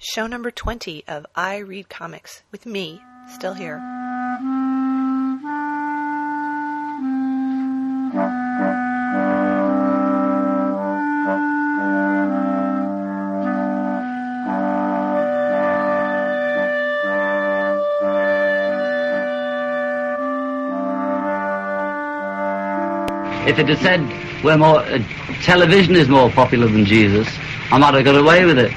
show 0.00 0.26
number 0.26 0.50
20 0.50 1.04
of 1.06 1.26
I 1.36 1.58
Read 1.58 1.90
Comics 1.90 2.42
with 2.50 2.64
me, 2.64 3.02
still 3.34 3.52
here. 3.52 3.76
If 23.46 23.58
it 23.58 23.68
had 23.68 23.78
said 23.78 24.44
we're 24.44 24.56
more, 24.56 24.78
uh, 24.78 25.02
television 25.42 25.96
is 25.96 26.08
more 26.08 26.30
popular 26.30 26.68
than 26.68 26.86
Jesus, 26.86 27.28
I 27.70 27.78
might 27.78 27.94
have 27.94 28.04
got 28.04 28.16
away 28.16 28.44
with 28.46 28.58
it. 28.58 28.72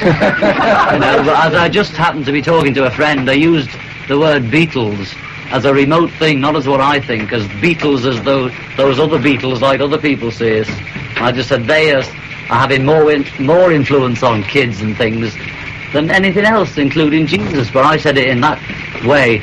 you 0.02 1.00
know, 1.00 1.34
as 1.36 1.54
I 1.54 1.68
just 1.68 1.96
happened 1.96 2.26
to 2.26 2.32
be 2.32 2.42
talking 2.42 2.74
to 2.74 2.86
a 2.86 2.90
friend, 2.90 3.28
I 3.28 3.34
used 3.34 3.70
the 4.08 4.18
word 4.18 4.44
Beatles 4.44 5.16
as 5.50 5.64
a 5.64 5.72
remote 5.72 6.10
thing, 6.12 6.40
not 6.40 6.56
as 6.56 6.66
what 6.66 6.80
I 6.80 7.00
think, 7.00 7.32
as 7.32 7.46
Beatles 7.62 8.06
as 8.06 8.22
though 8.22 8.48
those 8.76 8.98
other 8.98 9.18
Beatles, 9.18 9.60
like 9.60 9.80
other 9.80 9.98
people 9.98 10.30
say 10.30 10.58
it. 10.58 10.68
I 11.20 11.32
just 11.32 11.48
said 11.48 11.64
they 11.64 11.92
are, 11.94 12.00
are 12.00 12.58
having 12.58 12.84
more 12.84 13.10
in, 13.12 13.24
more 13.40 13.72
influence 13.72 14.22
on 14.22 14.42
kids 14.44 14.82
and 14.82 14.96
things 14.96 15.36
than 15.92 16.10
anything 16.10 16.44
else, 16.44 16.78
including 16.78 17.26
Jesus. 17.26 17.70
But 17.70 17.84
I 17.84 17.96
said 17.96 18.18
it 18.18 18.28
in 18.28 18.40
that 18.40 18.60
way, 19.04 19.38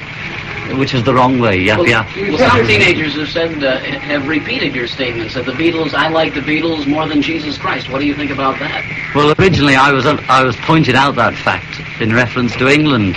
which 0.77 0.94
is 0.94 1.04
the 1.04 1.13
wrong 1.13 1.40
way. 1.40 1.58
Yeah, 1.58 1.77
Well, 1.77 1.88
yeah. 1.88 2.30
well, 2.30 2.38
some 2.38 2.68
teenagers 2.68 3.16
have 3.16 3.30
said 3.30 3.63
uh, 3.63 3.80
have 3.80 4.27
repeated 4.27 4.76
your 4.76 4.88
statements 4.88 5.34
that 5.34 5.46
the 5.46 5.54
Beatles. 5.54 5.94
I 5.94 6.10
like 6.10 6.34
the 6.34 6.41
Beatles 6.41 6.85
more 6.85 7.08
than 7.08 7.22
Jesus 7.22 7.58
Christ. 7.58 7.90
What 7.90 7.99
do 7.99 8.05
you 8.05 8.16
think 8.16 8.32
about 8.32 8.60
that? 8.60 8.84
Well, 9.16 9.35
originally 9.38 9.76
I 9.76 9.91
was 9.91 10.08
I 10.08 10.44
was 10.44 10.55
pointed 10.58 10.95
out 10.95 11.16
that 11.16 11.35
fact 11.35 12.02
in 12.02 12.13
reference 12.13 12.55
to 12.55 12.67
England 12.67 13.13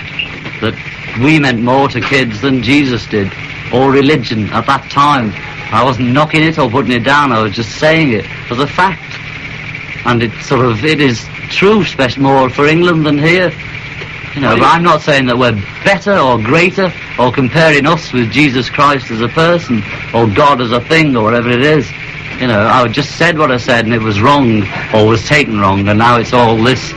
that 0.61 0.75
we 1.23 1.39
meant 1.39 1.63
more 1.63 1.89
to 1.89 2.01
kids 2.03 2.43
than 2.43 2.63
Jesus 2.63 3.07
did, 3.07 3.33
or 3.73 3.91
religion 3.91 4.51
at 4.53 4.67
that 4.67 4.91
time. 4.91 5.33
I 5.73 5.83
wasn't 5.83 6.13
knocking 6.13 6.43
it 6.43 6.59
or 6.59 6.69
putting 6.69 6.93
it 6.93 7.03
down. 7.03 7.33
I 7.33 7.41
was 7.41 7.55
just 7.55 7.79
saying 7.79 8.13
it 8.13 8.27
as 8.51 8.59
a 8.59 8.67
fact, 8.67 9.19
and 10.05 10.23
it 10.23 10.33
sort 10.43 10.67
of 10.67 10.85
it 10.85 11.01
is 11.01 11.27
true, 11.49 11.81
especially 11.81 12.25
more 12.25 12.51
for 12.51 12.67
England 12.67 13.07
than 13.07 13.17
here. 13.19 13.51
You 14.35 14.43
know, 14.43 14.55
but 14.55 14.65
I'm 14.65 14.83
not 14.83 15.01
saying 15.01 15.25
that 15.27 15.39
we're 15.39 15.57
better 15.83 16.13
or 16.13 16.39
greater 16.39 16.93
or 17.19 17.33
comparing 17.33 17.87
us 17.87 18.13
with 18.13 18.31
Jesus 18.31 18.69
Christ 18.69 19.11
as 19.11 19.23
a 19.23 19.29
person 19.29 19.83
or 20.13 20.27
God 20.27 20.61
as 20.61 20.73
a 20.73 20.81
thing 20.83 21.17
or 21.17 21.23
whatever 21.25 21.49
it 21.49 21.63
is. 21.63 21.91
You 22.41 22.49
know, 22.49 22.67
I 22.67 22.87
just 22.89 23.17
said 23.17 23.39
what 23.39 23.51
I 23.51 23.57
said 23.57 23.87
and 23.87 23.95
it 23.95 24.03
was 24.03 24.21
wrong 24.21 24.63
or 24.95 25.07
was 25.07 25.27
taken 25.27 25.59
wrong 25.59 25.89
and 25.89 25.99
now 25.99 26.19
it's 26.19 26.35
all 26.35 26.57
this. 26.63 26.93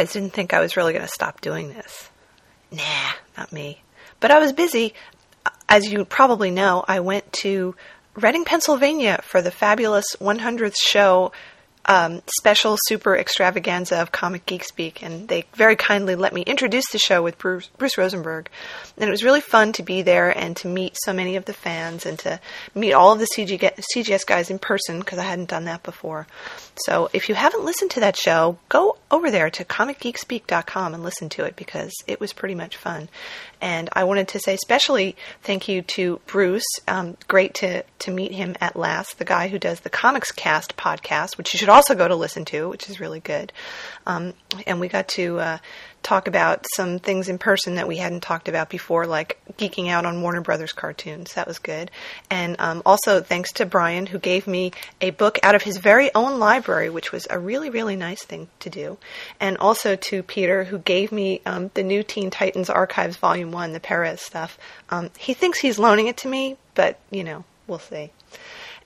Guys 0.00 0.12
didn't 0.14 0.32
think 0.32 0.54
I 0.54 0.60
was 0.60 0.78
really 0.78 0.94
going 0.94 1.04
to 1.04 1.12
stop 1.12 1.42
doing 1.42 1.68
this. 1.68 2.08
Nah, 2.72 3.12
not 3.36 3.52
me. 3.52 3.82
But 4.18 4.30
I 4.30 4.38
was 4.38 4.50
busy. 4.50 4.94
As 5.68 5.92
you 5.92 6.06
probably 6.06 6.50
know, 6.50 6.82
I 6.88 7.00
went 7.00 7.30
to 7.44 7.74
Reading, 8.14 8.46
Pennsylvania 8.46 9.20
for 9.22 9.42
the 9.42 9.50
fabulous 9.50 10.16
100th 10.18 10.76
show 10.78 11.32
um, 11.86 12.22
special 12.38 12.76
super 12.86 13.16
extravaganza 13.16 14.00
of 14.00 14.12
Comic 14.12 14.46
Geek 14.46 14.64
Speak, 14.64 15.02
and 15.02 15.28
they 15.28 15.44
very 15.54 15.76
kindly 15.76 16.14
let 16.14 16.32
me 16.32 16.42
introduce 16.42 16.88
the 16.90 16.98
show 16.98 17.22
with 17.22 17.38
Bruce, 17.38 17.68
Bruce 17.78 17.96
Rosenberg. 17.96 18.48
And 18.96 19.08
it 19.08 19.10
was 19.10 19.24
really 19.24 19.40
fun 19.40 19.72
to 19.72 19.82
be 19.82 20.02
there 20.02 20.30
and 20.36 20.56
to 20.58 20.68
meet 20.68 20.96
so 21.04 21.12
many 21.12 21.36
of 21.36 21.46
the 21.46 21.52
fans 21.52 22.06
and 22.06 22.18
to 22.20 22.40
meet 22.74 22.92
all 22.92 23.12
of 23.12 23.18
the 23.18 23.28
CG, 23.36 23.58
CGS 23.94 24.26
guys 24.26 24.50
in 24.50 24.58
person 24.58 25.00
because 25.00 25.18
I 25.18 25.24
hadn't 25.24 25.48
done 25.48 25.64
that 25.64 25.82
before. 25.82 26.26
So 26.76 27.08
if 27.12 27.28
you 27.28 27.34
haven't 27.34 27.64
listened 27.64 27.90
to 27.92 28.00
that 28.00 28.16
show, 28.16 28.58
go 28.68 28.96
over 29.10 29.30
there 29.30 29.50
to 29.50 29.64
comicgeekspeak.com 29.64 30.94
and 30.94 31.02
listen 31.02 31.28
to 31.30 31.44
it 31.44 31.56
because 31.56 31.92
it 32.06 32.20
was 32.20 32.32
pretty 32.32 32.54
much 32.54 32.76
fun. 32.76 33.08
And 33.60 33.88
I 33.92 34.04
wanted 34.04 34.28
to 34.28 34.40
say 34.40 34.54
especially 34.54 35.16
thank 35.42 35.68
you 35.68 35.82
to 35.82 36.20
Bruce. 36.26 36.64
Um, 36.88 37.16
great 37.28 37.54
to, 37.54 37.82
to 38.00 38.10
meet 38.10 38.32
him 38.32 38.56
at 38.60 38.76
last, 38.76 39.18
the 39.18 39.24
guy 39.24 39.48
who 39.48 39.58
does 39.58 39.80
the 39.80 39.90
Comics 39.90 40.32
Cast 40.32 40.76
podcast, 40.76 41.36
which 41.36 41.52
you 41.52 41.58
should 41.58 41.68
also 41.68 41.94
go 41.94 42.08
to 42.08 42.16
listen 42.16 42.44
to, 42.46 42.68
which 42.68 42.88
is 42.88 43.00
really 43.00 43.20
good. 43.20 43.52
Um, 44.06 44.34
and 44.66 44.80
we 44.80 44.88
got 44.88 45.08
to 45.08 45.38
uh, 45.38 45.58
talk 46.02 46.28
about 46.28 46.66
some 46.74 46.98
things 46.98 47.28
in 47.28 47.38
person 47.38 47.74
that 47.74 47.86
we 47.86 47.98
hadn't 47.98 48.22
talked 48.22 48.48
about 48.48 48.68
before, 48.68 49.06
like 49.06 49.40
geeking 49.58 49.88
out 49.88 50.06
on 50.06 50.22
Warner 50.22 50.40
Brothers 50.40 50.72
cartoons. 50.72 51.34
That 51.34 51.46
was 51.46 51.58
good. 51.58 51.90
And 52.30 52.56
um, 52.58 52.82
also 52.86 53.20
thanks 53.20 53.52
to 53.54 53.66
Brian, 53.66 54.06
who 54.06 54.18
gave 54.18 54.46
me 54.46 54.72
a 55.00 55.10
book 55.10 55.38
out 55.42 55.54
of 55.54 55.62
his 55.62 55.76
very 55.78 56.12
own 56.14 56.38
library, 56.38 56.90
which 56.90 57.12
was 57.12 57.26
a 57.30 57.38
really, 57.38 57.70
really 57.70 57.96
nice 57.96 58.24
thing 58.24 58.48
to 58.60 58.70
do. 58.70 58.98
And 59.38 59.58
also 59.58 59.96
to 59.96 60.22
Peter, 60.22 60.64
who 60.64 60.78
gave 60.78 61.12
me 61.12 61.42
um, 61.44 61.70
the 61.74 61.82
new 61.82 62.02
Teen 62.02 62.30
Titans 62.30 62.70
Archives 62.70 63.16
Volume 63.16 63.52
1, 63.52 63.72
the 63.72 63.80
Perez 63.80 64.20
stuff. 64.20 64.58
Um, 64.88 65.10
he 65.18 65.34
thinks 65.34 65.60
he's 65.60 65.78
loaning 65.78 66.06
it 66.06 66.16
to 66.18 66.28
me, 66.28 66.56
but, 66.74 66.98
you 67.10 67.24
know, 67.24 67.44
we'll 67.66 67.78
see. 67.78 68.10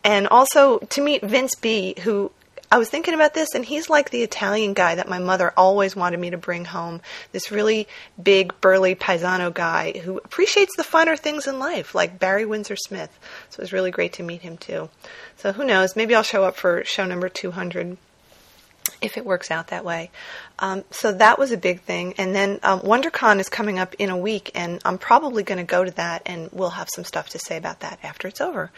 And 0.03 0.29
also 0.29 0.79
to 0.79 1.01
meet 1.01 1.23
Vince 1.23 1.55
B., 1.55 1.95
who 2.03 2.31
I 2.75 2.77
was 2.77 2.91
thinking 2.91 3.15
about 3.15 3.35
this, 3.35 3.55
and 3.55 3.65
he's 3.65 3.89
like 3.89 4.11
the 4.11 4.25
Italian 4.25 4.75
guy 4.75 4.97
that 4.97 5.09
my 5.09 5.21
mother 5.21 5.53
always 5.57 5.95
wanted 5.95 6.19
me 6.19 6.31
to 6.31 6.37
bring 6.37 6.65
home. 6.65 7.03
This 7.31 7.53
really 7.53 7.87
big, 8.21 8.61
burly 8.61 8.97
paisano 8.97 9.55
guy 9.55 9.93
who 9.93 10.19
appreciates 10.19 10.75
the 10.77 10.83
finer 10.83 11.15
things 11.17 11.47
in 11.47 11.61
life, 11.61 11.95
like 11.95 12.19
Barry 12.19 12.45
Windsor 12.45 12.75
Smith. 12.75 13.17
So 13.51 13.61
it 13.61 13.63
was 13.63 13.73
really 13.73 13.93
great 13.93 14.15
to 14.15 14.25
meet 14.25 14.43
him 14.43 14.57
too. 14.57 14.91
So 15.37 15.53
who 15.53 15.65
knows? 15.65 15.95
Maybe 15.95 16.17
I'll 16.17 16.25
show 16.25 16.43
up 16.43 16.57
for 16.57 16.83
show 16.83 17.07
number 17.07 17.29
200 17.29 17.97
if 19.01 19.17
it 19.17 19.25
works 19.25 19.53
out 19.53 19.69
that 19.69 19.85
way. 19.85 20.11
Um, 20.59 20.85
so 20.91 21.13
that 21.13 21.39
was 21.39 21.51
a 21.51 21.57
big 21.57 21.81
thing. 21.81 22.15
And 22.17 22.35
then 22.35 22.61
um, 22.63 22.81
WonderCon 22.81 23.41
is 23.41 23.49
coming 23.49 23.79
up 23.79 23.95
in 23.99 24.11
a 24.11 24.17
week, 24.17 24.53
and 24.55 24.81
I'm 24.85 24.99
probably 24.99 25.43
going 25.43 25.59
to 25.59 25.65
go 25.65 25.85
to 25.85 25.91
that, 25.93 26.23
and 26.27 26.49
we'll 26.53 26.71
have 26.71 26.89
some 26.95 27.05
stuff 27.05 27.31
to 27.31 27.39
say 27.39 27.57
about 27.57 27.81
that 27.81 27.99
after 28.03 28.29
it's 28.29 28.41
over. 28.41 28.71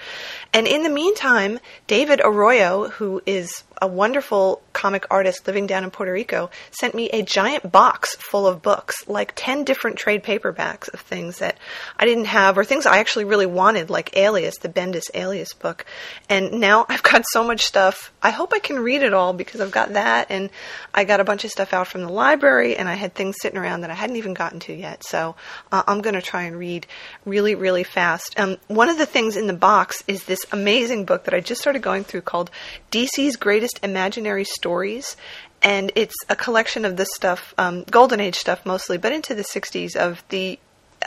And 0.54 0.66
in 0.66 0.82
the 0.82 0.88
meantime, 0.88 1.58
David 1.86 2.20
Arroyo, 2.24 2.88
who 2.88 3.20
is 3.26 3.62
a 3.82 3.86
wonderful 3.86 4.62
comic 4.72 5.06
artist 5.10 5.46
living 5.46 5.66
down 5.66 5.84
in 5.84 5.90
Puerto 5.90 6.12
Rico, 6.12 6.48
sent 6.70 6.94
me 6.94 7.10
a 7.10 7.20
giant 7.20 7.70
box 7.70 8.16
full 8.16 8.46
of 8.46 8.62
books, 8.62 8.94
like 9.06 9.32
10 9.36 9.64
different 9.64 9.98
trade 9.98 10.22
paperbacks 10.24 10.92
of 10.94 11.00
things 11.00 11.38
that 11.38 11.58
I 11.98 12.06
didn't 12.06 12.24
have, 12.26 12.56
or 12.56 12.64
things 12.64 12.86
I 12.86 12.98
actually 12.98 13.26
really 13.26 13.44
wanted, 13.44 13.90
like 13.90 14.16
Alias, 14.16 14.56
the 14.58 14.70
Bendis 14.70 15.10
Alias 15.12 15.52
book. 15.52 15.84
And 16.30 16.52
now 16.52 16.86
I've 16.88 17.02
got 17.02 17.24
so 17.30 17.44
much 17.44 17.66
stuff. 17.66 18.12
I 18.22 18.30
hope 18.30 18.54
I 18.54 18.60
can 18.60 18.78
read 18.78 19.02
it 19.02 19.12
all 19.12 19.34
because 19.34 19.60
I've 19.60 19.70
got 19.70 19.92
that, 19.92 20.28
and 20.30 20.48
I 20.94 21.04
got 21.04 21.20
a 21.20 21.24
bunch 21.24 21.44
of 21.44 21.50
stuff 21.50 21.65
out 21.72 21.88
from 21.88 22.02
the 22.02 22.08
library, 22.08 22.76
and 22.76 22.88
I 22.88 22.94
had 22.94 23.14
things 23.14 23.36
sitting 23.40 23.58
around 23.58 23.82
that 23.82 23.90
I 23.90 23.94
hadn't 23.94 24.16
even 24.16 24.34
gotten 24.34 24.60
to 24.60 24.74
yet. 24.74 25.04
So 25.04 25.36
uh, 25.72 25.82
I'm 25.86 26.00
going 26.00 26.14
to 26.14 26.22
try 26.22 26.42
and 26.42 26.58
read 26.58 26.86
really, 27.24 27.54
really 27.54 27.84
fast. 27.84 28.38
Um, 28.38 28.56
one 28.68 28.88
of 28.88 28.98
the 28.98 29.06
things 29.06 29.36
in 29.36 29.46
the 29.46 29.52
box 29.52 30.02
is 30.06 30.24
this 30.24 30.44
amazing 30.52 31.04
book 31.04 31.24
that 31.24 31.34
I 31.34 31.40
just 31.40 31.60
started 31.60 31.82
going 31.82 32.04
through 32.04 32.22
called 32.22 32.50
DC's 32.90 33.36
Greatest 33.36 33.80
Imaginary 33.82 34.44
Stories. 34.44 35.16
And 35.62 35.90
it's 35.96 36.14
a 36.28 36.36
collection 36.36 36.84
of 36.84 36.96
this 36.96 37.08
stuff, 37.14 37.54
um, 37.58 37.84
Golden 37.84 38.20
Age 38.20 38.36
stuff 38.36 38.64
mostly, 38.66 38.98
but 38.98 39.12
into 39.12 39.34
the 39.34 39.42
60s 39.42 39.96
of 39.96 40.22
the 40.28 40.58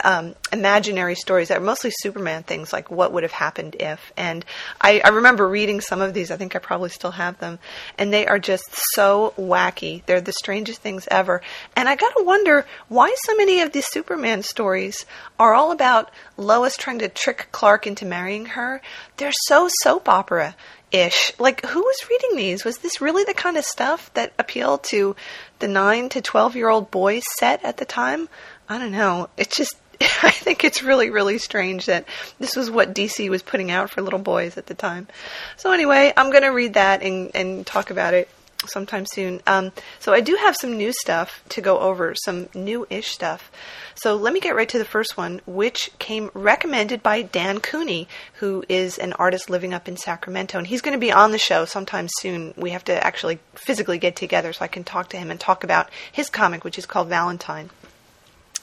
um, 0.04 0.34
imaginary 0.52 1.14
stories 1.14 1.48
that 1.48 1.58
are 1.58 1.62
mostly 1.62 1.90
Superman 1.90 2.42
things, 2.42 2.72
like 2.72 2.90
what 2.90 3.12
would 3.12 3.22
have 3.22 3.32
happened 3.32 3.76
if. 3.78 4.12
And 4.16 4.44
I, 4.80 5.00
I 5.04 5.08
remember 5.08 5.48
reading 5.48 5.80
some 5.80 6.00
of 6.00 6.14
these. 6.14 6.30
I 6.30 6.36
think 6.36 6.54
I 6.54 6.58
probably 6.58 6.90
still 6.90 7.10
have 7.12 7.38
them, 7.38 7.58
and 7.98 8.12
they 8.12 8.26
are 8.26 8.38
just 8.38 8.64
so 8.94 9.34
wacky. 9.38 10.04
They're 10.06 10.20
the 10.20 10.32
strangest 10.32 10.80
things 10.80 11.06
ever. 11.10 11.42
And 11.76 11.88
I 11.88 11.96
gotta 11.96 12.24
wonder 12.24 12.66
why 12.88 13.14
so 13.24 13.36
many 13.36 13.60
of 13.60 13.72
these 13.72 13.86
Superman 13.86 14.42
stories 14.42 15.06
are 15.38 15.54
all 15.54 15.72
about 15.72 16.10
Lois 16.36 16.76
trying 16.76 17.00
to 17.00 17.08
trick 17.08 17.48
Clark 17.52 17.86
into 17.86 18.04
marrying 18.04 18.46
her. 18.46 18.80
They're 19.16 19.32
so 19.32 19.68
soap 19.82 20.08
opera 20.08 20.54
ish. 20.92 21.32
Like, 21.38 21.64
who 21.64 21.80
was 21.80 22.08
reading 22.08 22.36
these? 22.36 22.64
Was 22.64 22.78
this 22.78 23.00
really 23.00 23.24
the 23.24 23.34
kind 23.34 23.56
of 23.56 23.64
stuff 23.64 24.12
that 24.14 24.32
appealed 24.38 24.84
to 24.84 25.16
the 25.58 25.68
9 25.68 26.08
to 26.10 26.20
12 26.20 26.56
year 26.56 26.68
old 26.68 26.90
boys 26.90 27.22
set 27.38 27.64
at 27.64 27.76
the 27.76 27.84
time? 27.84 28.28
I 28.68 28.78
don't 28.78 28.92
know. 28.92 29.28
It's 29.36 29.56
just, 29.56 29.76
I 30.22 30.30
think 30.30 30.64
it's 30.64 30.82
really, 30.82 31.10
really 31.10 31.38
strange 31.38 31.86
that 31.86 32.06
this 32.38 32.56
was 32.56 32.70
what 32.70 32.94
DC 32.94 33.28
was 33.28 33.42
putting 33.42 33.70
out 33.70 33.90
for 33.90 34.00
little 34.00 34.18
boys 34.18 34.56
at 34.56 34.66
the 34.66 34.74
time. 34.74 35.08
So 35.56 35.72
anyway, 35.72 36.12
I'm 36.16 36.30
going 36.30 36.42
to 36.42 36.48
read 36.48 36.74
that 36.74 37.02
and, 37.02 37.30
and 37.34 37.66
talk 37.66 37.90
about 37.90 38.14
it 38.14 38.28
sometime 38.66 39.06
soon. 39.06 39.40
Um, 39.46 39.72
so 39.98 40.12
I 40.12 40.20
do 40.20 40.36
have 40.36 40.56
some 40.56 40.76
new 40.76 40.92
stuff 40.92 41.42
to 41.50 41.60
go 41.60 41.78
over, 41.78 42.14
some 42.14 42.48
new-ish 42.54 43.08
stuff. 43.08 43.50
So 43.94 44.16
let 44.16 44.32
me 44.32 44.40
get 44.40 44.54
right 44.54 44.68
to 44.68 44.78
the 44.78 44.84
first 44.84 45.16
one, 45.16 45.40
which 45.46 45.90
came 45.98 46.30
recommended 46.34 47.02
by 47.02 47.22
Dan 47.22 47.60
Cooney, 47.60 48.08
who 48.34 48.64
is 48.68 48.98
an 48.98 49.12
artist 49.14 49.50
living 49.50 49.74
up 49.74 49.88
in 49.88 49.96
Sacramento, 49.96 50.58
and 50.58 50.66
he's 50.66 50.82
going 50.82 50.94
to 50.94 51.00
be 51.00 51.12
on 51.12 51.32
the 51.32 51.38
show 51.38 51.64
sometime 51.64 52.08
soon. 52.18 52.54
We 52.56 52.70
have 52.70 52.84
to 52.84 53.06
actually 53.06 53.38
physically 53.54 53.98
get 53.98 54.16
together 54.16 54.52
so 54.52 54.64
I 54.64 54.68
can 54.68 54.84
talk 54.84 55.10
to 55.10 55.18
him 55.18 55.30
and 55.30 55.38
talk 55.38 55.64
about 55.64 55.90
his 56.10 56.30
comic, 56.30 56.64
which 56.64 56.78
is 56.78 56.86
called 56.86 57.08
Valentine. 57.08 57.70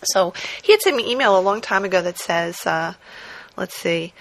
So 0.03 0.33
he 0.61 0.71
had 0.71 0.81
sent 0.81 0.95
me 0.95 1.03
an 1.03 1.09
email 1.09 1.38
a 1.38 1.41
long 1.41 1.61
time 1.61 1.83
ago 1.83 2.01
that 2.01 2.17
says, 2.17 2.65
uh, 2.65 2.94
let's 3.55 3.75
see. 3.75 4.13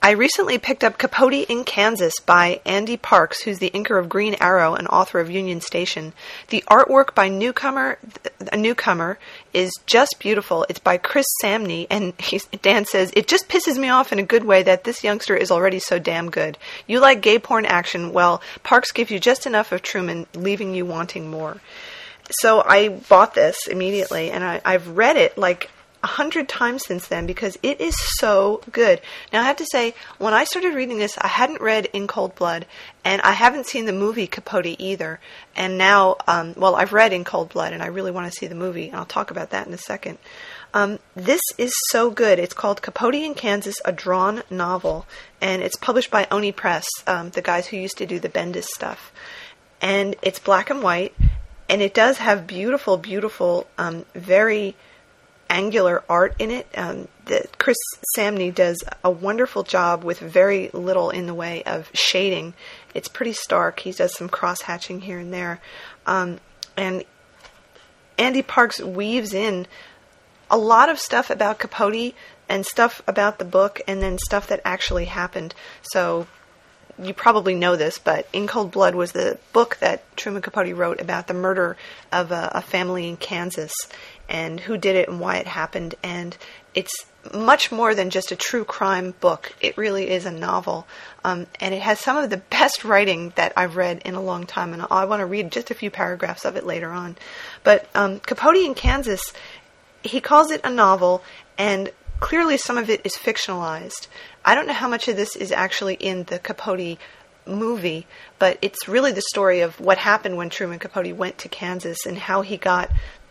I 0.00 0.12
recently 0.12 0.58
picked 0.58 0.84
up 0.84 0.96
Capote 0.96 1.46
in 1.48 1.64
Kansas 1.64 2.20
by 2.24 2.60
Andy 2.64 2.96
Parks, 2.96 3.42
who's 3.42 3.58
the 3.58 3.70
inker 3.70 3.98
of 3.98 4.08
Green 4.08 4.36
Arrow 4.40 4.76
and 4.76 4.86
author 4.86 5.18
of 5.18 5.28
Union 5.28 5.60
Station. 5.60 6.12
The 6.50 6.62
artwork 6.70 7.16
by 7.16 7.28
newcomer, 7.28 7.98
a 8.52 8.56
newcomer, 8.56 9.18
is 9.52 9.72
just 9.86 10.14
beautiful. 10.20 10.64
It's 10.68 10.78
by 10.78 10.98
Chris 10.98 11.26
Samnee, 11.42 11.88
and 11.90 12.12
Dan 12.62 12.84
says 12.84 13.12
it 13.16 13.26
just 13.26 13.48
pisses 13.48 13.76
me 13.76 13.88
off 13.88 14.12
in 14.12 14.20
a 14.20 14.22
good 14.22 14.44
way 14.44 14.62
that 14.62 14.84
this 14.84 15.02
youngster 15.02 15.34
is 15.34 15.50
already 15.50 15.80
so 15.80 15.98
damn 15.98 16.30
good. 16.30 16.58
You 16.86 17.00
like 17.00 17.20
gay 17.20 17.40
porn 17.40 17.66
action? 17.66 18.12
Well, 18.12 18.40
Parks 18.62 18.92
gives 18.92 19.10
you 19.10 19.18
just 19.18 19.46
enough 19.46 19.72
of 19.72 19.82
Truman, 19.82 20.26
leaving 20.32 20.76
you 20.76 20.86
wanting 20.86 21.28
more. 21.28 21.56
So 22.30 22.62
I 22.64 22.88
bought 22.88 23.34
this 23.34 23.66
immediately, 23.66 24.30
and 24.30 24.44
I, 24.44 24.60
I've 24.64 24.88
read 24.96 25.16
it 25.16 25.38
like 25.38 25.70
a 26.02 26.06
hundred 26.06 26.48
times 26.48 26.84
since 26.86 27.08
then 27.08 27.26
because 27.26 27.58
it 27.62 27.80
is 27.80 27.96
so 28.18 28.62
good. 28.70 29.00
Now 29.32 29.40
I 29.40 29.44
have 29.44 29.56
to 29.56 29.66
say, 29.70 29.94
when 30.18 30.32
I 30.32 30.44
started 30.44 30.74
reading 30.74 30.98
this, 30.98 31.18
I 31.18 31.26
hadn't 31.26 31.60
read 31.60 31.86
In 31.86 32.06
Cold 32.06 32.34
Blood, 32.36 32.66
and 33.04 33.20
I 33.22 33.32
haven't 33.32 33.66
seen 33.66 33.86
the 33.86 33.92
movie 33.92 34.26
Capote 34.26 34.76
either. 34.78 35.18
And 35.56 35.76
now, 35.76 36.16
um, 36.28 36.54
well, 36.56 36.76
I've 36.76 36.92
read 36.92 37.12
In 37.12 37.24
Cold 37.24 37.48
Blood, 37.48 37.72
and 37.72 37.82
I 37.82 37.86
really 37.86 38.12
want 38.12 38.32
to 38.32 38.38
see 38.38 38.46
the 38.46 38.54
movie, 38.54 38.88
and 38.88 38.96
I'll 38.96 39.06
talk 39.06 39.30
about 39.30 39.50
that 39.50 39.66
in 39.66 39.74
a 39.74 39.78
second. 39.78 40.18
Um, 40.74 40.98
this 41.16 41.40
is 41.56 41.72
so 41.88 42.10
good. 42.10 42.38
It's 42.38 42.54
called 42.54 42.82
Capote 42.82 43.14
in 43.14 43.34
Kansas, 43.34 43.76
a 43.84 43.92
drawn 43.92 44.42
novel, 44.50 45.06
and 45.40 45.62
it's 45.62 45.76
published 45.76 46.10
by 46.10 46.28
Oni 46.30 46.52
Press, 46.52 46.86
um, 47.06 47.30
the 47.30 47.42
guys 47.42 47.66
who 47.66 47.76
used 47.76 47.98
to 47.98 48.06
do 48.06 48.20
the 48.20 48.28
Bendis 48.28 48.66
stuff. 48.66 49.12
And 49.80 50.14
it's 50.22 50.38
black 50.38 50.70
and 50.70 50.82
white, 50.82 51.14
and 51.68 51.82
it 51.82 51.94
does 51.94 52.18
have 52.18 52.46
beautiful, 52.46 52.96
beautiful, 52.96 53.66
um, 53.76 54.04
very 54.14 54.74
angular 55.50 56.02
art 56.08 56.34
in 56.38 56.50
it. 56.50 56.66
Um, 56.76 57.08
that 57.26 57.58
Chris 57.58 57.76
Samnee 58.16 58.54
does 58.54 58.82
a 59.04 59.10
wonderful 59.10 59.62
job 59.62 60.02
with 60.02 60.18
very 60.18 60.70
little 60.72 61.10
in 61.10 61.26
the 61.26 61.34
way 61.34 61.62
of 61.64 61.90
shading. 61.92 62.54
It's 62.94 63.08
pretty 63.08 63.34
stark. 63.34 63.80
He 63.80 63.92
does 63.92 64.16
some 64.16 64.28
cross 64.28 64.62
hatching 64.62 65.02
here 65.02 65.18
and 65.18 65.32
there, 65.32 65.60
um, 66.06 66.40
and 66.76 67.04
Andy 68.16 68.42
Parks 68.42 68.80
weaves 68.80 69.32
in 69.32 69.66
a 70.50 70.58
lot 70.58 70.88
of 70.88 70.98
stuff 70.98 71.30
about 71.30 71.58
Capote 71.58 72.14
and 72.48 72.64
stuff 72.64 73.02
about 73.06 73.38
the 73.38 73.44
book, 73.44 73.80
and 73.86 74.02
then 74.02 74.16
stuff 74.18 74.46
that 74.46 74.62
actually 74.64 75.04
happened. 75.04 75.54
So 75.82 76.26
you 77.02 77.14
probably 77.14 77.54
know 77.54 77.76
this, 77.76 77.98
but 77.98 78.28
In 78.32 78.46
Cold 78.46 78.70
Blood 78.70 78.94
was 78.94 79.12
the 79.12 79.38
book 79.52 79.76
that 79.80 80.16
Truman 80.16 80.42
Capote 80.42 80.74
wrote 80.74 81.00
about 81.00 81.26
the 81.26 81.34
murder 81.34 81.76
of 82.12 82.32
a, 82.32 82.50
a, 82.54 82.60
family 82.60 83.08
in 83.08 83.16
Kansas 83.16 83.72
and 84.28 84.58
who 84.60 84.76
did 84.76 84.96
it 84.96 85.08
and 85.08 85.20
why 85.20 85.36
it 85.36 85.46
happened. 85.46 85.94
And 86.02 86.36
it's 86.74 87.06
much 87.32 87.70
more 87.70 87.94
than 87.94 88.10
just 88.10 88.32
a 88.32 88.36
true 88.36 88.64
crime 88.64 89.14
book. 89.20 89.54
It 89.60 89.76
really 89.76 90.10
is 90.10 90.26
a 90.26 90.30
novel. 90.30 90.86
Um, 91.24 91.46
and 91.60 91.74
it 91.74 91.82
has 91.82 92.00
some 92.00 92.16
of 92.16 92.30
the 92.30 92.36
best 92.50 92.84
writing 92.84 93.32
that 93.36 93.52
I've 93.56 93.76
read 93.76 94.02
in 94.04 94.14
a 94.14 94.22
long 94.22 94.46
time. 94.46 94.72
And 94.72 94.84
I 94.90 95.04
want 95.04 95.20
to 95.20 95.26
read 95.26 95.52
just 95.52 95.70
a 95.70 95.74
few 95.74 95.90
paragraphs 95.90 96.44
of 96.44 96.56
it 96.56 96.66
later 96.66 96.90
on. 96.90 97.16
But 97.64 97.88
um, 97.94 98.20
Capote 98.20 98.56
in 98.56 98.74
Kansas, 98.74 99.32
he 100.02 100.20
calls 100.20 100.50
it 100.50 100.60
a 100.64 100.70
novel, 100.70 101.22
and 101.56 101.90
clearly 102.20 102.56
some 102.56 102.78
of 102.78 102.90
it 102.90 103.00
is 103.04 103.14
fictionalized. 103.14 104.08
I 104.48 104.54
don't 104.54 104.66
know 104.66 104.72
how 104.72 104.88
much 104.88 105.08
of 105.08 105.16
this 105.16 105.36
is 105.36 105.52
actually 105.52 105.96
in 105.96 106.24
the 106.24 106.38
Capote 106.38 106.96
movie, 107.44 108.06
but 108.38 108.56
it's 108.62 108.88
really 108.88 109.12
the 109.12 109.20
story 109.20 109.60
of 109.60 109.78
what 109.78 109.98
happened 109.98 110.38
when 110.38 110.48
Truman 110.48 110.78
Capote 110.78 111.14
went 111.14 111.36
to 111.36 111.50
Kansas 111.50 112.06
and 112.06 112.16
how 112.16 112.40
he 112.40 112.56
got 112.56 112.90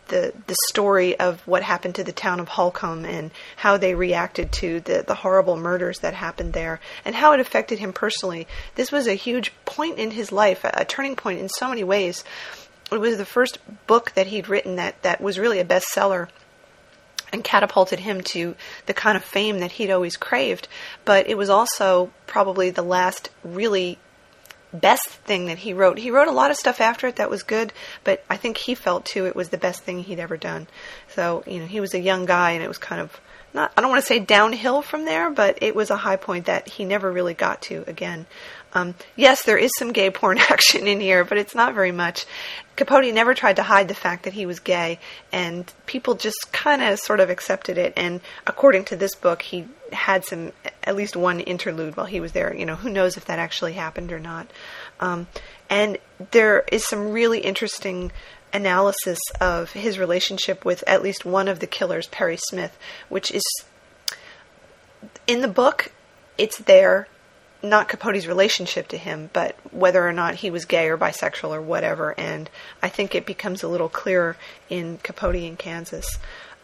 the 0.10 0.32
the 0.46 0.56
story 0.68 1.20
of 1.20 1.42
what 1.48 1.64
happened 1.64 1.96
to 1.96 2.04
the 2.04 2.12
town 2.12 2.40
of 2.40 2.50
Holcomb 2.50 3.04
and 3.04 3.32
how 3.56 3.78
they 3.78 3.96
reacted 3.96 4.52
to 4.62 4.80
the 4.82 5.04
the 5.08 5.16
horrible 5.16 5.58
murders 5.58 5.98
that 6.02 6.14
happened 6.14 6.54
there 6.54 6.80
and 7.04 7.16
how 7.16 7.34
it 7.34 7.40
affected 7.40 7.80
him 7.80 7.94
personally. 7.94 8.46
This 8.76 8.92
was 8.92 9.08
a 9.08 9.16
huge 9.16 9.52
point 9.66 9.98
in 9.98 10.12
his 10.12 10.32
life, 10.32 10.64
a, 10.64 10.86
turning 10.86 11.16
point 11.16 11.40
in 11.40 11.50
so 11.50 11.68
many 11.68 11.84
ways. 11.84 12.24
It 12.92 13.00
was 13.00 13.18
the 13.18 13.26
first 13.26 13.58
book 13.88 14.12
that 14.12 14.28
he'd 14.28 14.50
written 14.50 14.76
that 14.76 15.02
that 15.02 15.20
was 15.20 15.40
really 15.40 15.58
a 15.58 15.66
bestseller 15.66 16.28
and 17.32 17.44
catapulted 17.44 18.00
him 18.00 18.22
to 18.22 18.56
the 18.86 18.94
kind 18.94 19.18
of 19.18 19.24
fame 19.24 19.60
that 19.60 19.74
he'd 19.74 19.92
always 19.92 20.18
craved. 20.18 20.68
But 21.06 21.28
it 21.28 21.38
was 21.38 21.50
also 21.50 22.12
probably 22.26 22.70
the 22.70 22.82
last 22.82 23.30
really 23.44 24.00
best 24.74 25.08
thing 25.08 25.46
that 25.46 25.60
he 25.60 25.74
wrote. 25.74 25.98
He 25.98 26.12
wrote 26.12 26.28
a 26.28 26.32
lot 26.32 26.52
of 26.52 26.58
stuff 26.58 26.82
after 26.82 27.08
it 27.08 27.18
that 27.18 27.30
was 27.30 27.44
good, 27.44 27.74
but 28.04 28.24
I 28.30 28.38
think 28.38 28.58
he 28.58 28.76
felt 28.76 29.06
too 29.06 29.26
it 29.26 29.36
was 29.36 29.50
the 29.50 29.58
best 29.58 29.84
thing 29.84 30.04
he'd 30.04 30.20
ever 30.20 30.38
done. 30.38 30.68
So, 31.10 31.44
you 31.48 31.60
know, 31.60 31.66
he 31.66 31.80
was 31.80 31.94
a 31.94 32.00
young 32.00 32.26
guy 32.26 32.52
and 32.52 32.64
it 32.64 32.68
was 32.68 32.78
kind 32.78 33.02
of 33.02 33.20
not 33.54 33.72
I 33.78 33.82
don't 33.82 33.90
want 33.90 34.02
to 34.02 34.08
say 34.08 34.20
downhill 34.20 34.82
from 34.82 35.06
there, 35.06 35.30
but 35.30 35.60
it 35.62 35.76
was 35.76 35.90
a 35.90 35.98
high 35.98 36.18
point 36.18 36.46
that 36.46 36.68
he 36.68 36.86
never 36.86 37.12
really 37.12 37.34
got 37.34 37.62
to 37.64 37.84
again. 37.88 38.26
Um, 38.74 38.96
yes, 39.16 39.44
there 39.44 39.58
is 39.58 39.72
some 39.78 39.92
gay 39.92 40.10
porn 40.10 40.38
action 40.50 40.88
in 40.88 41.00
here, 41.00 41.24
but 41.24 41.38
it's 41.38 41.56
not 41.56 41.74
very 41.74 41.92
much. 41.92 42.26
Capote 42.76 43.12
never 43.14 43.34
tried 43.34 43.56
to 43.56 43.64
hide 43.64 43.88
the 43.88 43.96
fact 43.96 44.24
that 44.24 44.34
he 44.34 44.46
was 44.46 44.60
gay, 44.60 45.00
and 45.32 45.72
people 45.86 46.16
just 46.16 46.52
kind 46.52 46.82
of 46.82 47.00
sort 47.00 47.20
of 47.20 47.30
accepted 47.30 47.78
it. 47.78 47.94
And 47.98 48.22
according 48.46 48.86
to 48.86 48.96
this 48.96 49.16
book, 49.16 49.42
he 49.42 49.68
had 49.92 50.26
some, 50.26 50.52
at 50.84 50.96
least 50.96 51.16
one 51.16 51.40
interlude 51.40 51.98
while 51.98 52.06
he 52.06 52.20
was 52.20 52.34
there. 52.34 52.54
You 52.54 52.66
know, 52.66 52.76
who 52.76 52.90
knows 52.90 53.18
if 53.18 53.26
that 53.26 53.40
actually 53.40 53.74
happened 53.74 54.12
or 54.12 54.20
not. 54.20 54.48
Um, 55.00 55.28
and 55.70 55.98
there 56.32 56.64
is 56.72 56.86
some 56.86 57.12
really 57.12 57.40
interesting 57.40 58.12
analysis 58.54 59.20
of 59.42 59.72
his 59.72 60.00
relationship 60.00 60.64
with 60.64 60.84
at 60.88 61.04
least 61.04 61.26
one 61.26 61.48
of 61.48 61.60
the 61.60 61.68
killers, 61.68 62.08
Perry 62.08 62.38
Smith, 62.38 62.78
which 63.10 63.32
is 63.32 63.44
in 65.26 65.42
the 65.42 65.48
book. 65.48 65.92
It's 66.38 66.60
there 66.60 67.08
not 67.64 67.88
Capote's 67.88 68.28
relationship 68.28 68.88
to 68.90 68.98
him, 68.98 69.30
but 69.34 69.56
whether 69.72 70.08
or 70.08 70.14
not 70.14 70.36
he 70.36 70.52
was 70.52 70.66
gay 70.66 70.90
or 70.90 70.98
bisexual 70.98 71.50
or 71.50 71.62
whatever. 71.62 72.14
And 72.20 72.50
I 72.82 72.90
think 72.90 73.16
it 73.16 73.26
becomes 73.26 73.64
a 73.64 73.68
little 73.68 73.90
clearer 73.90 74.38
in 74.70 75.00
Capote 75.04 75.36
in 75.36 75.58
Kansas. 75.58 76.18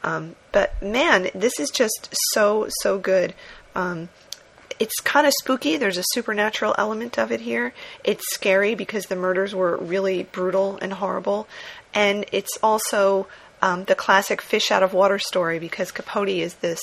Um, 0.04 0.36
but 0.52 0.82
man, 0.82 1.30
this 1.34 1.60
is 1.60 1.70
just 1.70 2.10
so, 2.34 2.68
so 2.82 3.00
good. 3.00 3.34
Um, 3.76 4.10
it's 4.80 5.00
kind 5.02 5.26
of 5.26 5.34
spooky. 5.42 5.78
There's 5.78 5.98
a 5.98 6.04
supernatural 6.14 6.76
element 6.78 7.18
of 7.18 7.32
it 7.32 7.42
here. 7.42 7.74
It's 8.04 8.24
scary 8.34 8.76
because 8.76 9.06
the 9.06 9.16
murders 9.16 9.56
were 9.56 9.78
really 9.78 10.24
brutal 10.24 10.78
and 10.82 10.94
horrible. 10.94 11.48
And 11.94 12.26
it's 12.32 12.58
also 12.62 13.28
um, 13.64 13.86
the 13.86 13.96
classic 13.96 14.42
fish 14.42 14.72
out 14.72 14.84
of 14.84 14.94
water 14.94 15.18
story 15.18 15.58
because 15.58 15.90
Capote 15.90 16.28
is 16.28 16.56
this 16.56 16.82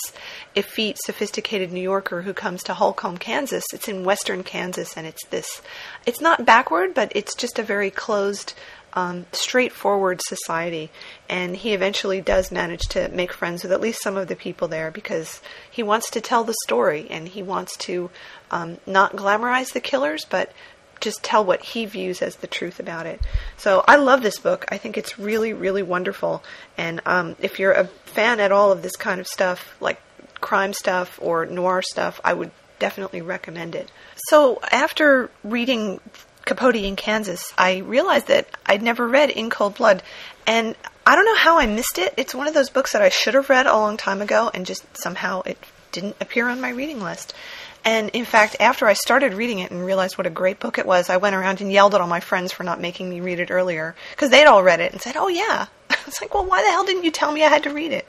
effete, 0.54 0.96
sophisticated 1.04 1.70
New 1.70 1.82
Yorker 1.82 2.22
who 2.22 2.32
comes 2.32 2.62
to 2.62 2.74
Holcomb, 2.74 3.18
Kansas. 3.18 3.64
It's 3.74 3.86
in 3.86 4.02
western 4.02 4.42
Kansas, 4.42 4.96
and 4.96 5.06
it's 5.06 5.26
this. 5.26 5.60
It's 6.06 6.22
not 6.22 6.46
backward, 6.46 6.94
but 6.94 7.12
it's 7.14 7.34
just 7.34 7.58
a 7.58 7.62
very 7.62 7.90
closed. 7.90 8.54
Um, 8.92 9.26
straightforward 9.30 10.20
society, 10.20 10.90
and 11.28 11.54
he 11.54 11.74
eventually 11.74 12.20
does 12.20 12.50
manage 12.50 12.88
to 12.88 13.08
make 13.10 13.32
friends 13.32 13.62
with 13.62 13.70
at 13.70 13.80
least 13.80 14.02
some 14.02 14.16
of 14.16 14.26
the 14.26 14.34
people 14.34 14.66
there 14.66 14.90
because 14.90 15.40
he 15.70 15.84
wants 15.84 16.10
to 16.10 16.20
tell 16.20 16.42
the 16.42 16.56
story 16.64 17.06
and 17.08 17.28
he 17.28 17.40
wants 17.40 17.76
to 17.86 18.10
um, 18.50 18.78
not 18.88 19.14
glamorize 19.14 19.72
the 19.72 19.80
killers, 19.80 20.24
but 20.24 20.52
just 21.00 21.22
tell 21.22 21.44
what 21.44 21.62
he 21.62 21.86
views 21.86 22.22
as 22.22 22.36
the 22.36 22.46
truth 22.46 22.78
about 22.78 23.06
it. 23.06 23.20
So 23.56 23.84
I 23.86 23.96
love 23.96 24.22
this 24.22 24.38
book. 24.38 24.64
I 24.68 24.78
think 24.78 24.96
it's 24.98 25.18
really, 25.18 25.52
really 25.52 25.82
wonderful. 25.82 26.42
And 26.76 27.00
um, 27.06 27.36
if 27.40 27.58
you're 27.58 27.72
a 27.72 27.86
fan 28.04 28.40
at 28.40 28.52
all 28.52 28.72
of 28.72 28.82
this 28.82 28.96
kind 28.96 29.20
of 29.20 29.26
stuff, 29.26 29.74
like 29.80 30.00
crime 30.40 30.72
stuff 30.72 31.18
or 31.22 31.46
noir 31.46 31.82
stuff, 31.82 32.20
I 32.24 32.34
would 32.34 32.50
definitely 32.78 33.22
recommend 33.22 33.74
it. 33.74 33.90
So 34.28 34.60
after 34.70 35.30
reading 35.44 36.00
Capote 36.44 36.76
in 36.76 36.96
Kansas, 36.96 37.52
I 37.56 37.78
realized 37.78 38.28
that 38.28 38.48
I'd 38.66 38.82
never 38.82 39.06
read 39.06 39.30
In 39.30 39.50
Cold 39.50 39.74
Blood. 39.76 40.02
And 40.46 40.74
I 41.06 41.16
don't 41.16 41.24
know 41.24 41.36
how 41.36 41.58
I 41.58 41.66
missed 41.66 41.98
it. 41.98 42.14
It's 42.16 42.34
one 42.34 42.48
of 42.48 42.54
those 42.54 42.70
books 42.70 42.92
that 42.92 43.02
I 43.02 43.08
should 43.08 43.34
have 43.34 43.50
read 43.50 43.66
a 43.66 43.76
long 43.76 43.96
time 43.96 44.20
ago, 44.20 44.50
and 44.52 44.66
just 44.66 44.84
somehow 44.96 45.42
it 45.42 45.58
didn't 45.92 46.16
appear 46.20 46.48
on 46.48 46.60
my 46.60 46.70
reading 46.70 47.00
list. 47.00 47.34
And 47.84 48.10
in 48.10 48.24
fact, 48.24 48.56
after 48.60 48.86
I 48.86 48.92
started 48.92 49.34
reading 49.34 49.60
it 49.60 49.70
and 49.70 49.84
realized 49.84 50.18
what 50.18 50.26
a 50.26 50.30
great 50.30 50.60
book 50.60 50.78
it 50.78 50.86
was, 50.86 51.08
I 51.08 51.16
went 51.16 51.34
around 51.34 51.60
and 51.60 51.72
yelled 51.72 51.94
at 51.94 52.00
all 52.00 52.06
my 52.06 52.20
friends 52.20 52.52
for 52.52 52.62
not 52.62 52.80
making 52.80 53.08
me 53.08 53.20
read 53.20 53.40
it 53.40 53.50
earlier 53.50 53.94
because 54.10 54.30
they'd 54.30 54.44
all 54.44 54.62
read 54.62 54.80
it 54.80 54.92
and 54.92 55.00
said, 55.00 55.16
"Oh 55.16 55.28
yeah." 55.28 55.66
I 55.90 55.96
was 56.04 56.20
like, 56.20 56.34
"Well, 56.34 56.44
why 56.44 56.62
the 56.62 56.70
hell 56.70 56.84
didn't 56.84 57.04
you 57.04 57.10
tell 57.10 57.32
me 57.32 57.42
I 57.42 57.48
had 57.48 57.62
to 57.64 57.72
read 57.72 57.92
it?" 57.92 58.06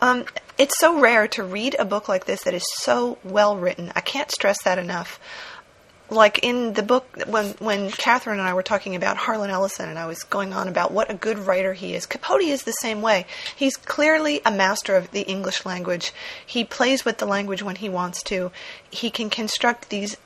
Um, 0.00 0.24
it's 0.58 0.78
so 0.78 0.98
rare 0.98 1.28
to 1.28 1.42
read 1.42 1.76
a 1.78 1.84
book 1.84 2.08
like 2.08 2.26
this 2.26 2.42
that 2.42 2.54
is 2.54 2.64
so 2.78 3.18
well 3.24 3.56
written. 3.56 3.92
I 3.94 4.00
can't 4.00 4.30
stress 4.30 4.62
that 4.64 4.78
enough. 4.78 5.20
Like 6.08 6.40
in 6.44 6.74
the 6.74 6.84
book, 6.84 7.04
when 7.26 7.46
when 7.58 7.90
Catherine 7.90 8.38
and 8.38 8.48
I 8.48 8.54
were 8.54 8.62
talking 8.62 8.94
about 8.94 9.16
Harlan 9.16 9.50
Ellison, 9.50 9.88
and 9.88 9.98
I 9.98 10.06
was 10.06 10.22
going 10.22 10.52
on 10.52 10.68
about 10.68 10.92
what 10.92 11.10
a 11.10 11.14
good 11.14 11.38
writer 11.38 11.72
he 11.72 11.94
is. 11.94 12.06
Capote 12.06 12.42
is 12.42 12.62
the 12.62 12.72
same 12.72 13.02
way. 13.02 13.26
He's 13.56 13.76
clearly 13.76 14.40
a 14.46 14.52
master 14.52 14.94
of 14.94 15.10
the 15.10 15.22
English 15.22 15.66
language. 15.66 16.12
He 16.44 16.62
plays 16.62 17.04
with 17.04 17.18
the 17.18 17.26
language 17.26 17.62
when 17.62 17.76
he 17.76 17.88
wants 17.88 18.22
to. 18.24 18.52
He 18.88 19.10
can 19.10 19.30
construct 19.30 19.88
these 19.88 20.16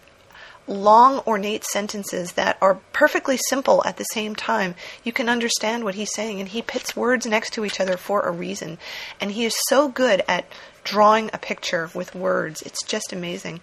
long, 0.67 1.21
ornate 1.27 1.65
sentences 1.65 2.33
that 2.33 2.57
are 2.61 2.77
perfectly 2.93 3.37
simple 3.49 3.83
at 3.85 3.97
the 3.97 4.05
same 4.05 4.35
time. 4.35 4.75
You 5.03 5.13
can 5.13 5.29
understand 5.29 5.85
what 5.85 5.97
he's 5.97 6.15
saying, 6.15 6.41
and 6.41 6.49
he 6.49 6.63
pits 6.63 6.95
words 6.95 7.27
next 7.27 7.53
to 7.55 7.65
each 7.65 7.81
other 7.81 7.97
for 7.97 8.23
a 8.23 8.31
reason. 8.31 8.79
And 9.21 9.33
he 9.33 9.45
is 9.45 9.55
so 9.69 9.89
good 9.89 10.23
at 10.29 10.47
drawing 10.85 11.31
a 11.33 11.39
picture 11.39 11.91
with 11.95 12.15
words. 12.15 12.63
It's 12.63 12.85
just 12.85 13.13
amazing. 13.13 13.61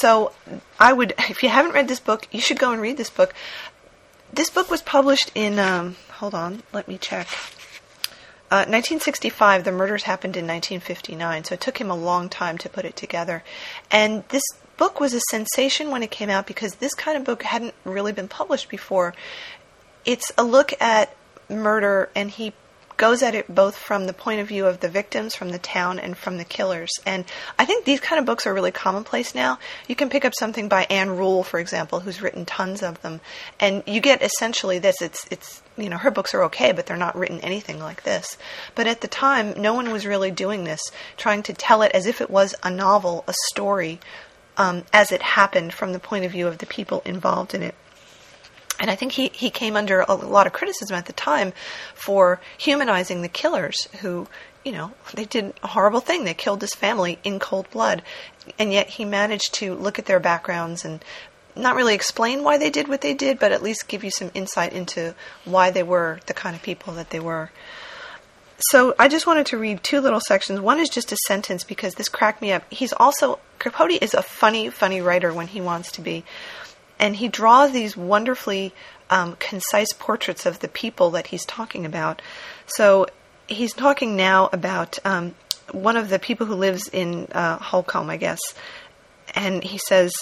So, 0.00 0.32
I 0.78 0.92
would, 0.92 1.14
if 1.30 1.42
you 1.42 1.48
haven't 1.48 1.72
read 1.72 1.88
this 1.88 2.00
book, 2.00 2.28
you 2.32 2.40
should 2.40 2.58
go 2.58 2.72
and 2.72 2.80
read 2.80 2.96
this 2.96 3.10
book. 3.10 3.34
This 4.32 4.50
book 4.50 4.70
was 4.70 4.80
published 4.80 5.30
in, 5.34 5.58
um, 5.58 5.96
hold 6.14 6.34
on, 6.34 6.62
let 6.72 6.88
me 6.88 6.98
check. 6.98 7.28
Uh, 8.50 8.68
1965, 8.68 9.64
the 9.64 9.72
murders 9.72 10.02
happened 10.02 10.36
in 10.36 10.46
1959, 10.46 11.44
so 11.44 11.54
it 11.54 11.60
took 11.60 11.78
him 11.78 11.90
a 11.90 11.96
long 11.96 12.28
time 12.28 12.58
to 12.58 12.68
put 12.68 12.84
it 12.84 12.96
together. 12.96 13.42
And 13.90 14.24
this 14.28 14.42
book 14.76 15.00
was 15.00 15.14
a 15.14 15.20
sensation 15.30 15.90
when 15.90 16.02
it 16.02 16.10
came 16.10 16.28
out 16.28 16.46
because 16.46 16.74
this 16.74 16.92
kind 16.92 17.16
of 17.16 17.24
book 17.24 17.44
hadn't 17.44 17.72
really 17.84 18.12
been 18.12 18.28
published 18.28 18.68
before. 18.68 19.14
It's 20.04 20.32
a 20.36 20.44
look 20.44 20.74
at 20.82 21.16
murder, 21.48 22.10
and 22.14 22.30
he 22.30 22.52
goes 23.02 23.20
at 23.20 23.34
it 23.34 23.52
both 23.52 23.74
from 23.74 24.06
the 24.06 24.12
point 24.12 24.40
of 24.40 24.46
view 24.46 24.64
of 24.64 24.78
the 24.78 24.88
victims, 24.88 25.34
from 25.34 25.48
the 25.48 25.58
town, 25.58 25.98
and 25.98 26.16
from 26.16 26.38
the 26.38 26.44
killers. 26.44 26.88
And 27.04 27.24
I 27.58 27.64
think 27.64 27.84
these 27.84 27.98
kind 27.98 28.20
of 28.20 28.26
books 28.26 28.46
are 28.46 28.54
really 28.54 28.70
commonplace 28.70 29.34
now. 29.34 29.58
You 29.88 29.96
can 29.96 30.08
pick 30.08 30.24
up 30.24 30.34
something 30.38 30.68
by 30.68 30.84
Ann 30.84 31.10
Rule, 31.10 31.42
for 31.42 31.58
example, 31.58 31.98
who's 31.98 32.22
written 32.22 32.44
tons 32.44 32.80
of 32.80 33.02
them, 33.02 33.20
and 33.58 33.82
you 33.88 34.00
get 34.00 34.22
essentially 34.22 34.78
this. 34.78 35.02
It's 35.02 35.26
it's 35.32 35.62
you 35.76 35.88
know 35.88 35.96
her 35.96 36.12
books 36.12 36.32
are 36.32 36.44
okay, 36.44 36.70
but 36.70 36.86
they're 36.86 36.96
not 36.96 37.18
written 37.18 37.40
anything 37.40 37.80
like 37.80 38.04
this. 38.04 38.38
But 38.76 38.86
at 38.86 39.00
the 39.00 39.08
time, 39.08 39.60
no 39.60 39.74
one 39.74 39.90
was 39.90 40.06
really 40.06 40.30
doing 40.30 40.62
this, 40.62 40.92
trying 41.16 41.42
to 41.42 41.52
tell 41.52 41.82
it 41.82 41.90
as 41.90 42.06
if 42.06 42.20
it 42.20 42.30
was 42.30 42.54
a 42.62 42.70
novel, 42.70 43.24
a 43.26 43.34
story, 43.50 43.98
um, 44.56 44.84
as 44.92 45.10
it 45.10 45.22
happened 45.22 45.74
from 45.74 45.92
the 45.92 45.98
point 45.98 46.24
of 46.24 46.30
view 46.30 46.46
of 46.46 46.58
the 46.58 46.66
people 46.66 47.02
involved 47.04 47.52
in 47.52 47.64
it. 47.64 47.74
And 48.82 48.90
I 48.90 48.96
think 48.96 49.12
he, 49.12 49.28
he 49.32 49.48
came 49.48 49.76
under 49.76 50.00
a 50.00 50.14
lot 50.14 50.48
of 50.48 50.52
criticism 50.52 50.96
at 50.96 51.06
the 51.06 51.12
time 51.12 51.52
for 51.94 52.40
humanizing 52.58 53.22
the 53.22 53.28
killers 53.28 53.86
who, 54.00 54.26
you 54.64 54.72
know, 54.72 54.90
they 55.14 55.24
did 55.24 55.54
a 55.62 55.68
horrible 55.68 56.00
thing. 56.00 56.24
They 56.24 56.34
killed 56.34 56.60
his 56.60 56.74
family 56.74 57.20
in 57.22 57.38
cold 57.38 57.70
blood. 57.70 58.02
And 58.58 58.72
yet 58.72 58.88
he 58.88 59.04
managed 59.04 59.54
to 59.54 59.74
look 59.74 60.00
at 60.00 60.06
their 60.06 60.18
backgrounds 60.18 60.84
and 60.84 61.02
not 61.54 61.76
really 61.76 61.94
explain 61.94 62.42
why 62.42 62.58
they 62.58 62.70
did 62.70 62.88
what 62.88 63.02
they 63.02 63.14
did, 63.14 63.38
but 63.38 63.52
at 63.52 63.62
least 63.62 63.86
give 63.86 64.02
you 64.02 64.10
some 64.10 64.32
insight 64.34 64.72
into 64.72 65.14
why 65.44 65.70
they 65.70 65.84
were 65.84 66.18
the 66.26 66.34
kind 66.34 66.56
of 66.56 66.62
people 66.62 66.94
that 66.94 67.10
they 67.10 67.20
were. 67.20 67.52
So 68.70 68.96
I 68.98 69.06
just 69.06 69.28
wanted 69.28 69.46
to 69.46 69.58
read 69.58 69.84
two 69.84 70.00
little 70.00 70.20
sections. 70.20 70.60
One 70.60 70.80
is 70.80 70.88
just 70.88 71.12
a 71.12 71.16
sentence 71.28 71.62
because 71.62 71.94
this 71.94 72.08
cracked 72.08 72.42
me 72.42 72.50
up. 72.50 72.64
He's 72.68 72.92
also, 72.92 73.38
Capote 73.60 74.02
is 74.02 74.14
a 74.14 74.22
funny, 74.22 74.70
funny 74.70 75.00
writer 75.00 75.32
when 75.32 75.46
he 75.46 75.60
wants 75.60 75.92
to 75.92 76.00
be 76.00 76.24
and 77.02 77.16
he 77.16 77.28
draws 77.28 77.72
these 77.72 77.96
wonderfully 77.96 78.72
um, 79.10 79.34
concise 79.40 79.92
portraits 79.92 80.46
of 80.46 80.60
the 80.60 80.68
people 80.68 81.10
that 81.10 81.26
he's 81.26 81.44
talking 81.44 81.84
about. 81.84 82.22
So 82.66 83.08
he's 83.48 83.74
talking 83.74 84.14
now 84.14 84.48
about 84.52 85.00
um, 85.04 85.34
one 85.72 85.96
of 85.96 86.08
the 86.10 86.20
people 86.20 86.46
who 86.46 86.54
lives 86.54 86.86
in 86.86 87.26
uh, 87.32 87.58
Holcomb, 87.58 88.08
I 88.08 88.18
guess, 88.18 88.38
and 89.34 89.64
he 89.64 89.78
says, 89.78 90.12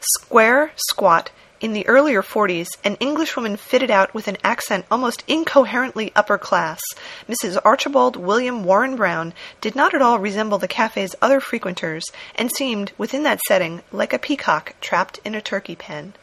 "Square, 0.00 0.72
squat." 0.88 1.30
In 1.66 1.72
the 1.72 1.88
earlier 1.88 2.22
40s, 2.22 2.68
an 2.84 2.94
Englishwoman 3.00 3.56
fitted 3.56 3.90
out 3.90 4.14
with 4.14 4.28
an 4.28 4.36
accent 4.44 4.86
almost 4.88 5.24
incoherently 5.26 6.12
upper 6.14 6.38
class, 6.38 6.80
Mrs. 7.28 7.58
Archibald 7.64 8.14
William 8.14 8.62
Warren 8.62 8.94
Brown 8.94 9.34
did 9.60 9.74
not 9.74 9.92
at 9.92 10.00
all 10.00 10.20
resemble 10.20 10.58
the 10.58 10.68
cafe's 10.68 11.16
other 11.20 11.40
frequenters, 11.40 12.04
and 12.36 12.52
seemed, 12.52 12.92
within 12.96 13.24
that 13.24 13.40
setting, 13.48 13.82
like 13.90 14.12
a 14.12 14.18
peacock 14.20 14.76
trapped 14.80 15.18
in 15.24 15.34
a 15.34 15.42
turkey 15.42 15.74
pen. 15.74 16.14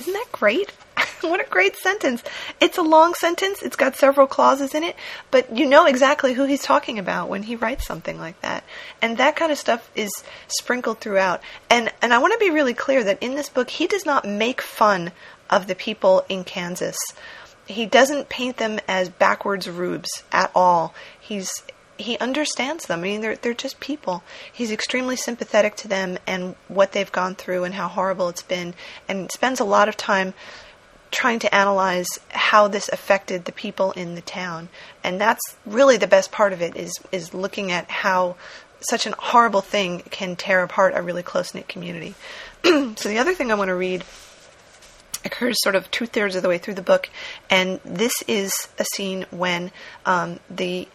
Isn't 0.00 0.14
that 0.14 0.32
great? 0.32 0.72
what 1.22 1.40
a 1.40 1.48
great 1.48 1.76
sentence. 1.76 2.22
It's 2.60 2.78
a 2.78 2.82
long 2.82 3.14
sentence, 3.14 3.62
it's 3.62 3.76
got 3.76 3.96
several 3.96 4.26
clauses 4.26 4.74
in 4.74 4.82
it, 4.84 4.96
but 5.30 5.56
you 5.56 5.66
know 5.66 5.86
exactly 5.86 6.34
who 6.34 6.44
he's 6.44 6.62
talking 6.62 6.98
about 6.98 7.28
when 7.28 7.44
he 7.44 7.56
writes 7.56 7.86
something 7.86 8.18
like 8.18 8.40
that. 8.40 8.64
And 9.02 9.16
that 9.18 9.36
kind 9.36 9.52
of 9.52 9.58
stuff 9.58 9.90
is 9.94 10.10
sprinkled 10.48 11.00
throughout. 11.00 11.42
And 11.70 11.92
and 12.02 12.12
I 12.12 12.18
want 12.18 12.32
to 12.34 12.38
be 12.38 12.50
really 12.50 12.74
clear 12.74 13.02
that 13.04 13.22
in 13.22 13.34
this 13.34 13.48
book 13.48 13.70
he 13.70 13.86
does 13.86 14.06
not 14.06 14.24
make 14.24 14.60
fun 14.60 15.12
of 15.50 15.66
the 15.66 15.74
people 15.74 16.24
in 16.28 16.44
Kansas. 16.44 16.96
He 17.66 17.86
doesn't 17.86 18.28
paint 18.28 18.56
them 18.56 18.80
as 18.88 19.08
backwards 19.08 19.68
rubes 19.68 20.22
at 20.32 20.50
all. 20.54 20.94
He's 21.18 21.50
he 21.98 22.16
understands 22.18 22.86
them. 22.86 23.00
I 23.00 23.02
mean, 23.02 23.20
they're 23.20 23.36
they're 23.36 23.54
just 23.54 23.80
people. 23.80 24.22
He's 24.52 24.70
extremely 24.70 25.16
sympathetic 25.16 25.74
to 25.76 25.88
them 25.88 26.18
and 26.26 26.54
what 26.68 26.92
they've 26.92 27.10
gone 27.10 27.34
through 27.34 27.64
and 27.64 27.74
how 27.74 27.88
horrible 27.88 28.28
it's 28.28 28.42
been, 28.42 28.74
and 29.08 29.30
spends 29.32 29.60
a 29.60 29.64
lot 29.64 29.88
of 29.88 29.96
time 29.96 30.32
trying 31.10 31.38
to 31.40 31.54
analyze 31.54 32.08
how 32.30 32.68
this 32.68 32.88
affected 32.88 33.44
the 33.44 33.52
people 33.52 33.92
in 33.92 34.14
the 34.14 34.20
town. 34.20 34.68
And 35.02 35.20
that's 35.20 35.42
really 35.64 35.96
the 35.96 36.06
best 36.06 36.32
part 36.32 36.52
of 36.52 36.62
it 36.62 36.76
is 36.76 36.92
is 37.12 37.34
looking 37.34 37.72
at 37.72 37.90
how 37.90 38.36
such 38.80 39.06
a 39.06 39.14
horrible 39.18 39.60
thing 39.60 40.00
can 40.10 40.36
tear 40.36 40.62
apart 40.62 40.94
a 40.96 41.02
really 41.02 41.22
close 41.22 41.54
knit 41.54 41.68
community. 41.68 42.14
so 42.64 43.08
the 43.08 43.18
other 43.18 43.34
thing 43.34 43.50
I 43.50 43.56
want 43.56 43.68
to 43.68 43.74
read 43.74 44.04
occurs 45.24 45.56
sort 45.60 45.74
of 45.74 45.90
two 45.90 46.06
thirds 46.06 46.36
of 46.36 46.42
the 46.42 46.48
way 46.48 46.58
through 46.58 46.74
the 46.74 46.82
book, 46.82 47.10
and 47.50 47.80
this 47.84 48.12
is 48.26 48.52
a 48.78 48.84
scene 48.94 49.26
when 49.30 49.70
um, 50.06 50.38
the 50.48 50.86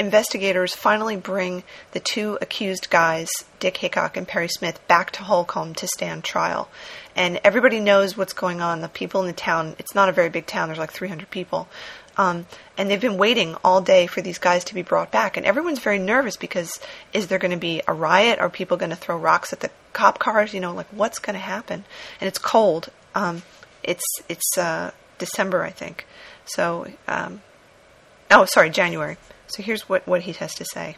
investigators 0.00 0.74
finally 0.74 1.16
bring 1.16 1.62
the 1.92 2.00
two 2.00 2.38
accused 2.40 2.88
guys, 2.88 3.28
Dick 3.60 3.76
Hickok 3.76 4.16
and 4.16 4.26
Perry 4.26 4.48
Smith, 4.48 4.80
back 4.88 5.10
to 5.12 5.22
Holcomb 5.22 5.74
to 5.74 5.86
stand 5.86 6.24
trial. 6.24 6.70
And 7.14 7.38
everybody 7.44 7.80
knows 7.80 8.16
what's 8.16 8.32
going 8.32 8.62
on. 8.62 8.80
The 8.80 8.88
people 8.88 9.20
in 9.20 9.26
the 9.26 9.34
town, 9.34 9.76
it's 9.78 9.94
not 9.94 10.08
a 10.08 10.12
very 10.12 10.30
big 10.30 10.46
town, 10.46 10.68
there's 10.68 10.78
like 10.78 10.90
300 10.90 11.30
people. 11.30 11.68
Um, 12.16 12.46
and 12.78 12.90
they've 12.90 13.00
been 13.00 13.18
waiting 13.18 13.56
all 13.62 13.82
day 13.82 14.06
for 14.06 14.22
these 14.22 14.38
guys 14.38 14.64
to 14.64 14.74
be 14.74 14.82
brought 14.82 15.12
back. 15.12 15.36
And 15.36 15.44
everyone's 15.44 15.78
very 15.78 15.98
nervous 15.98 16.36
because 16.36 16.80
is 17.12 17.26
there 17.28 17.38
going 17.38 17.52
to 17.52 17.58
be 17.58 17.82
a 17.86 17.92
riot? 17.92 18.38
Are 18.38 18.48
people 18.48 18.78
going 18.78 18.90
to 18.90 18.96
throw 18.96 19.18
rocks 19.18 19.52
at 19.52 19.60
the 19.60 19.70
cop 19.92 20.18
cars? 20.18 20.54
You 20.54 20.60
know, 20.60 20.72
like 20.72 20.88
what's 20.92 21.18
going 21.18 21.34
to 21.34 21.40
happen? 21.40 21.84
And 22.20 22.28
it's 22.28 22.38
cold. 22.38 22.88
Um, 23.14 23.42
it's 23.82 24.04
it's 24.28 24.58
uh, 24.58 24.92
December, 25.18 25.62
I 25.62 25.70
think. 25.70 26.06
So, 26.46 26.88
um, 27.06 27.42
oh, 28.30 28.46
sorry, 28.46 28.70
January. 28.70 29.18
So 29.52 29.62
here's 29.62 29.88
what, 29.88 30.06
what 30.06 30.22
he 30.22 30.32
has 30.32 30.54
to 30.54 30.64
say. 30.64 30.96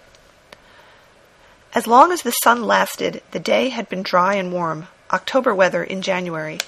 As 1.75 1.87
long 1.87 2.12
as 2.12 2.23
the 2.23 2.32
sun 2.42 2.62
lasted, 2.62 3.23
the 3.30 3.40
day 3.40 3.71
had 3.71 3.88
been 3.88 4.02
dry 4.02 4.35
and 4.35 4.52
warm, 4.52 4.88
October 5.11 5.54
weather 5.54 5.82
in 5.82 6.02
January. 6.02 6.59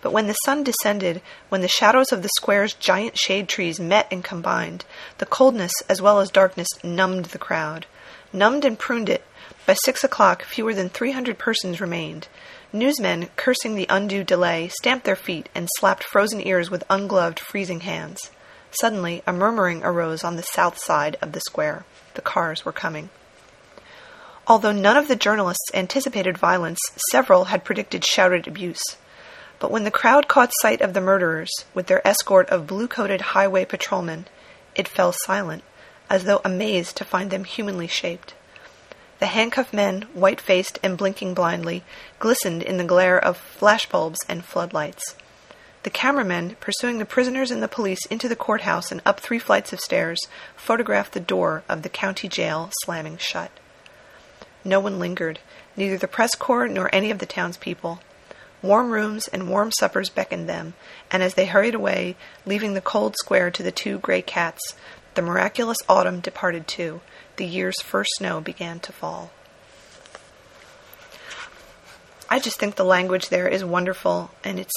But 0.00 0.12
when 0.12 0.28
the 0.28 0.36
sun 0.44 0.64
descended, 0.64 1.20
when 1.48 1.60
the 1.60 1.68
shadows 1.68 2.12
of 2.12 2.22
the 2.22 2.30
square's 2.36 2.72
giant 2.72 3.18
shade 3.18 3.48
trees 3.48 3.78
met 3.78 4.06
and 4.10 4.24
combined, 4.24 4.84
the 5.18 5.26
coldness 5.26 5.72
as 5.88 6.00
well 6.00 6.20
as 6.20 6.30
darkness 6.30 6.68
numbed 6.82 7.26
the 7.26 7.38
crowd. 7.38 7.86
Numbed 8.32 8.64
and 8.64 8.78
pruned 8.78 9.08
it. 9.08 9.24
By 9.66 9.74
six 9.74 10.04
o'clock, 10.04 10.42
fewer 10.44 10.72
than 10.72 10.88
three 10.88 11.12
hundred 11.12 11.38
persons 11.38 11.80
remained. 11.80 12.28
Newsmen, 12.72 13.28
cursing 13.36 13.74
the 13.74 13.86
undue 13.88 14.24
delay, 14.24 14.68
stamped 14.68 15.04
their 15.04 15.16
feet 15.16 15.48
and 15.54 15.68
slapped 15.78 16.04
frozen 16.04 16.46
ears 16.46 16.70
with 16.70 16.84
ungloved, 16.88 17.40
freezing 17.40 17.80
hands. 17.80 18.30
Suddenly, 18.80 19.22
a 19.26 19.32
murmuring 19.32 19.82
arose 19.84 20.22
on 20.22 20.36
the 20.36 20.42
south 20.42 20.78
side 20.78 21.16
of 21.22 21.32
the 21.32 21.40
square. 21.40 21.84
The 22.14 22.20
cars 22.20 22.64
were 22.64 22.72
coming. 22.72 23.10
Although 24.46 24.72
none 24.72 24.96
of 24.96 25.08
the 25.08 25.16
journalists 25.16 25.70
anticipated 25.74 26.38
violence, 26.38 26.78
several 27.10 27.46
had 27.46 27.64
predicted 27.64 28.04
shouted 28.04 28.46
abuse. 28.46 28.82
But 29.58 29.70
when 29.70 29.84
the 29.84 29.90
crowd 29.90 30.28
caught 30.28 30.52
sight 30.60 30.80
of 30.82 30.92
the 30.92 31.00
murderers, 31.00 31.50
with 31.74 31.86
their 31.86 32.06
escort 32.06 32.48
of 32.50 32.66
blue 32.66 32.86
coated 32.86 33.32
highway 33.32 33.64
patrolmen, 33.64 34.26
it 34.74 34.86
fell 34.86 35.12
silent, 35.24 35.64
as 36.10 36.24
though 36.24 36.42
amazed 36.44 36.96
to 36.96 37.04
find 37.04 37.30
them 37.30 37.44
humanly 37.44 37.86
shaped. 37.86 38.34
The 39.18 39.26
handcuffed 39.26 39.72
men, 39.72 40.02
white 40.12 40.40
faced 40.40 40.78
and 40.82 40.98
blinking 40.98 41.32
blindly, 41.32 41.82
glistened 42.18 42.62
in 42.62 42.76
the 42.76 42.84
glare 42.84 43.18
of 43.18 43.38
flashbulbs 43.58 44.18
and 44.28 44.44
floodlights. 44.44 45.16
The 45.86 45.90
cameramen, 45.90 46.56
pursuing 46.58 46.98
the 46.98 47.04
prisoners 47.04 47.52
and 47.52 47.62
the 47.62 47.68
police 47.68 48.04
into 48.06 48.28
the 48.28 48.34
courthouse 48.34 48.90
and 48.90 49.00
up 49.06 49.20
three 49.20 49.38
flights 49.38 49.72
of 49.72 49.78
stairs, 49.78 50.18
photographed 50.56 51.12
the 51.12 51.20
door 51.20 51.62
of 51.68 51.82
the 51.82 51.88
county 51.88 52.26
jail 52.26 52.70
slamming 52.82 53.18
shut. 53.18 53.52
No 54.64 54.80
one 54.80 54.98
lingered, 54.98 55.38
neither 55.76 55.96
the 55.96 56.08
press 56.08 56.34
corps 56.34 56.66
nor 56.66 56.92
any 56.92 57.12
of 57.12 57.20
the 57.20 57.24
townspeople. 57.24 58.00
Warm 58.62 58.90
rooms 58.90 59.28
and 59.28 59.48
warm 59.48 59.70
suppers 59.78 60.08
beckoned 60.08 60.48
them, 60.48 60.74
and 61.08 61.22
as 61.22 61.34
they 61.34 61.46
hurried 61.46 61.76
away, 61.76 62.16
leaving 62.44 62.74
the 62.74 62.80
cold 62.80 63.14
square 63.16 63.52
to 63.52 63.62
the 63.62 63.70
two 63.70 64.00
gray 64.00 64.22
cats, 64.22 64.74
The 65.14 65.22
miraculous 65.22 65.78
autumn 65.88 66.18
departed 66.18 66.66
too. 66.66 67.00
The 67.36 67.46
year's 67.46 67.80
first 67.80 68.10
snow 68.16 68.40
began 68.40 68.80
to 68.80 68.92
fall. 68.92 69.30
I 72.28 72.40
just 72.40 72.58
think 72.58 72.74
the 72.74 72.84
language 72.84 73.28
there 73.28 73.46
is 73.46 73.64
wonderful 73.64 74.32
and 74.42 74.58
it's 74.58 74.74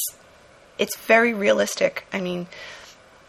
it's 0.80 0.98
very 0.98 1.34
realistic. 1.34 2.06
I 2.12 2.22
mean, 2.22 2.48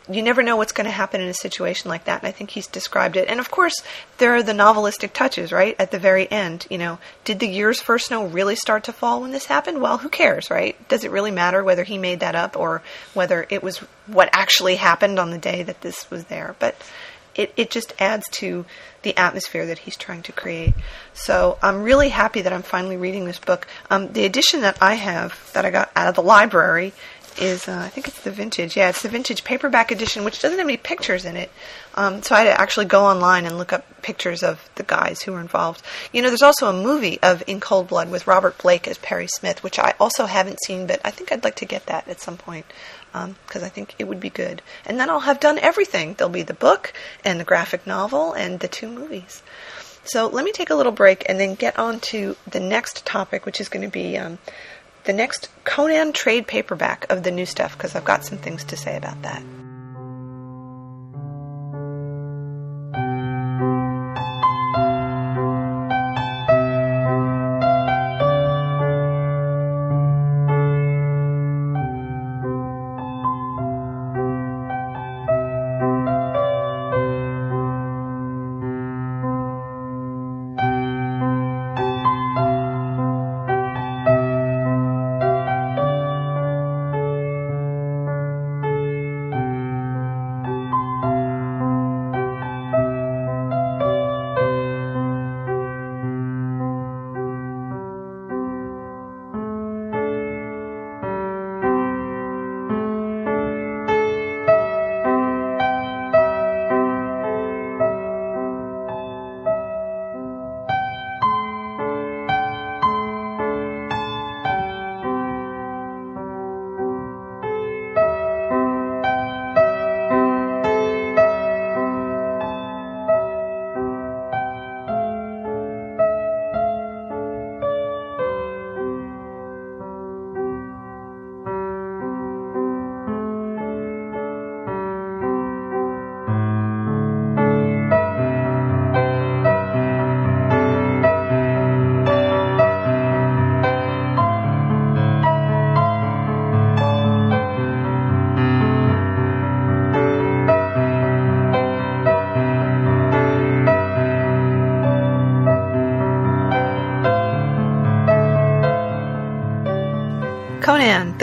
you 0.08 0.22
never 0.22 0.42
know 0.42 0.56
what's 0.56 0.72
going 0.72 0.86
to 0.86 0.90
happen 0.90 1.20
in 1.20 1.28
a 1.28 1.34
situation 1.34 1.88
like 1.88 2.04
that. 2.04 2.22
And 2.22 2.28
I 2.28 2.32
think 2.32 2.50
he's 2.50 2.66
described 2.66 3.16
it. 3.16 3.28
And 3.28 3.38
of 3.38 3.50
course, 3.50 3.74
there 4.18 4.34
are 4.34 4.42
the 4.42 4.52
novelistic 4.52 5.12
touches, 5.12 5.52
right? 5.52 5.76
At 5.78 5.90
the 5.90 5.98
very 5.98 6.30
end, 6.30 6.66
you 6.70 6.78
know, 6.78 6.98
did 7.24 7.38
the 7.38 7.48
year's 7.48 7.80
first 7.80 8.06
snow 8.06 8.26
really 8.26 8.56
start 8.56 8.84
to 8.84 8.92
fall 8.92 9.20
when 9.20 9.30
this 9.30 9.46
happened? 9.46 9.80
Well, 9.80 9.98
who 9.98 10.08
cares, 10.08 10.50
right? 10.50 10.76
Does 10.88 11.04
it 11.04 11.10
really 11.10 11.30
matter 11.30 11.62
whether 11.62 11.84
he 11.84 11.98
made 11.98 12.20
that 12.20 12.34
up 12.34 12.56
or 12.56 12.82
whether 13.14 13.46
it 13.50 13.62
was 13.62 13.78
what 14.06 14.30
actually 14.32 14.76
happened 14.76 15.18
on 15.18 15.30
the 15.30 15.38
day 15.38 15.62
that 15.62 15.82
this 15.82 16.10
was 16.10 16.24
there? 16.24 16.56
But 16.58 16.76
it, 17.34 17.52
it 17.56 17.70
just 17.70 17.94
adds 18.00 18.28
to 18.28 18.64
the 19.02 19.16
atmosphere 19.16 19.66
that 19.66 19.78
he's 19.78 19.96
trying 19.96 20.22
to 20.22 20.32
create. 20.32 20.74
So 21.14 21.58
I'm 21.62 21.82
really 21.82 22.08
happy 22.08 22.42
that 22.42 22.52
I'm 22.52 22.62
finally 22.62 22.96
reading 22.96 23.24
this 23.24 23.38
book. 23.38 23.66
Um, 23.88 24.12
the 24.12 24.24
edition 24.24 24.62
that 24.62 24.78
I 24.82 24.94
have, 24.94 25.50
that 25.52 25.64
I 25.64 25.70
got 25.70 25.90
out 25.94 26.08
of 26.08 26.16
the 26.16 26.22
library, 26.22 26.92
is 27.40 27.68
uh, 27.68 27.78
I 27.78 27.88
think 27.88 28.06
it's 28.06 28.20
the 28.20 28.30
vintage. 28.30 28.76
Yeah, 28.76 28.90
it's 28.90 29.02
the 29.02 29.08
vintage 29.08 29.44
paperback 29.44 29.90
edition, 29.90 30.24
which 30.24 30.40
doesn't 30.40 30.58
have 30.58 30.66
any 30.66 30.76
pictures 30.76 31.24
in 31.24 31.36
it. 31.36 31.50
Um, 31.94 32.22
so 32.22 32.34
I 32.34 32.40
had 32.40 32.54
to 32.54 32.60
actually 32.60 32.86
go 32.86 33.04
online 33.04 33.46
and 33.46 33.56
look 33.56 33.72
up 33.72 34.02
pictures 34.02 34.42
of 34.42 34.68
the 34.76 34.82
guys 34.82 35.22
who 35.22 35.32
were 35.32 35.40
involved. 35.40 35.82
You 36.12 36.22
know, 36.22 36.28
there's 36.28 36.42
also 36.42 36.68
a 36.68 36.72
movie 36.72 37.18
of 37.22 37.42
In 37.46 37.60
Cold 37.60 37.88
Blood 37.88 38.10
with 38.10 38.26
Robert 38.26 38.58
Blake 38.58 38.86
as 38.86 38.98
Perry 38.98 39.26
Smith, 39.26 39.62
which 39.62 39.78
I 39.78 39.94
also 39.98 40.26
haven't 40.26 40.62
seen, 40.64 40.86
but 40.86 41.00
I 41.04 41.10
think 41.10 41.32
I'd 41.32 41.44
like 41.44 41.56
to 41.56 41.64
get 41.64 41.86
that 41.86 42.06
at 42.08 42.20
some 42.20 42.36
point 42.36 42.66
because 43.12 43.62
um, 43.62 43.64
I 43.64 43.68
think 43.68 43.94
it 43.98 44.06
would 44.06 44.20
be 44.20 44.30
good. 44.30 44.62
And 44.86 45.00
then 45.00 45.10
I'll 45.10 45.20
have 45.20 45.40
done 45.40 45.58
everything. 45.58 46.14
There'll 46.14 46.32
be 46.32 46.42
the 46.42 46.54
book 46.54 46.92
and 47.24 47.40
the 47.40 47.44
graphic 47.44 47.86
novel 47.86 48.32
and 48.32 48.60
the 48.60 48.68
two 48.68 48.88
movies. 48.88 49.42
So 50.04 50.28
let 50.28 50.44
me 50.44 50.52
take 50.52 50.70
a 50.70 50.74
little 50.74 50.92
break 50.92 51.24
and 51.28 51.38
then 51.38 51.54
get 51.54 51.78
on 51.78 52.00
to 52.00 52.36
the 52.46 52.60
next 52.60 53.04
topic, 53.04 53.44
which 53.44 53.60
is 53.60 53.68
going 53.68 53.82
to 53.84 53.92
be 53.92 54.16
um, 54.16 54.38
the 55.04 55.12
next 55.12 55.48
Conan 55.64 56.12
trade 56.12 56.46
paperback 56.46 57.06
of 57.10 57.22
the 57.22 57.30
new 57.30 57.46
stuff, 57.46 57.76
because 57.76 57.94
I've 57.94 58.04
got 58.04 58.24
some 58.24 58.38
things 58.38 58.64
to 58.64 58.76
say 58.76 58.96
about 58.96 59.22
that. 59.22 59.42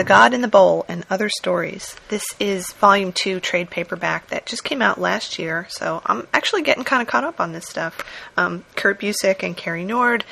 God 0.08 0.32
in 0.32 0.40
the 0.40 0.48
Bowl, 0.48 0.86
and 0.88 1.04
Other 1.10 1.28
Stories. 1.28 1.94
This 2.08 2.24
is 2.40 2.72
volume 2.72 3.12
two 3.12 3.40
trade 3.40 3.68
paperback 3.68 4.28
that 4.28 4.46
just 4.46 4.64
came 4.64 4.80
out 4.80 4.98
last 4.98 5.38
year, 5.38 5.66
so 5.68 6.00
I'm 6.06 6.26
actually 6.32 6.62
getting 6.62 6.82
kind 6.82 7.02
of 7.02 7.08
caught 7.08 7.24
up 7.24 7.40
on 7.40 7.52
this 7.52 7.66
stuff. 7.66 8.02
Um, 8.34 8.64
Kurt 8.74 8.98
Busiek 8.98 9.42
and 9.42 9.54
Cary 9.54 9.84
Nord, 9.84 10.24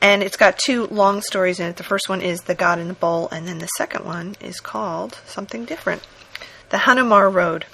and 0.00 0.22
it's 0.22 0.38
got 0.38 0.56
two 0.56 0.86
long 0.86 1.20
stories 1.20 1.60
in 1.60 1.66
it. 1.66 1.76
The 1.76 1.82
first 1.82 2.08
one 2.08 2.22
is 2.22 2.40
The 2.40 2.54
God 2.54 2.78
in 2.78 2.88
the 2.88 2.94
Bowl, 2.94 3.28
and 3.30 3.46
then 3.46 3.58
the 3.58 3.68
second 3.76 4.06
one 4.06 4.34
is 4.40 4.60
called 4.60 5.18
something 5.26 5.66
different 5.66 6.06
The 6.70 6.78
Hanomar 6.78 7.30
Road. 7.30 7.66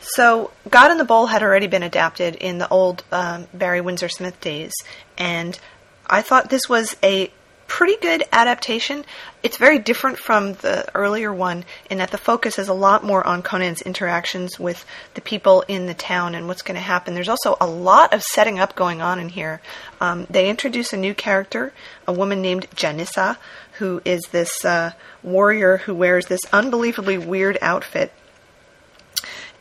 So, 0.00 0.52
God 0.70 0.92
in 0.92 0.98
the 0.98 1.04
Bowl 1.04 1.26
had 1.26 1.42
already 1.42 1.66
been 1.66 1.82
adapted 1.82 2.36
in 2.36 2.58
the 2.58 2.68
old 2.68 3.02
um, 3.10 3.48
Barry 3.52 3.80
Windsor 3.80 4.08
Smith 4.08 4.40
days, 4.40 4.74
and 5.18 5.58
I 6.06 6.22
thought 6.22 6.50
this 6.50 6.68
was 6.68 6.94
a 7.02 7.32
pretty 7.72 7.96
good 8.02 8.22
adaptation. 8.32 9.02
It's 9.42 9.56
very 9.56 9.78
different 9.78 10.18
from 10.18 10.52
the 10.52 10.86
earlier 10.94 11.32
one 11.32 11.64
in 11.88 11.96
that 11.98 12.10
the 12.10 12.18
focus 12.18 12.58
is 12.58 12.68
a 12.68 12.74
lot 12.74 13.02
more 13.02 13.26
on 13.26 13.40
Conan's 13.40 13.80
interactions 13.80 14.60
with 14.60 14.84
the 15.14 15.22
people 15.22 15.64
in 15.66 15.86
the 15.86 15.94
town 15.94 16.34
and 16.34 16.46
what's 16.46 16.60
going 16.60 16.74
to 16.74 16.82
happen. 16.82 17.14
There's 17.14 17.30
also 17.30 17.56
a 17.62 17.66
lot 17.66 18.12
of 18.12 18.22
setting 18.22 18.58
up 18.58 18.76
going 18.76 19.00
on 19.00 19.18
in 19.18 19.30
here. 19.30 19.62
Um, 20.02 20.26
they 20.28 20.50
introduce 20.50 20.92
a 20.92 20.98
new 20.98 21.14
character, 21.14 21.72
a 22.06 22.12
woman 22.12 22.42
named 22.42 22.68
Janissa, 22.76 23.38
who 23.78 24.02
is 24.04 24.20
this 24.32 24.66
uh, 24.66 24.92
warrior 25.22 25.78
who 25.78 25.94
wears 25.94 26.26
this 26.26 26.42
unbelievably 26.52 27.16
weird 27.16 27.56
outfit 27.62 28.12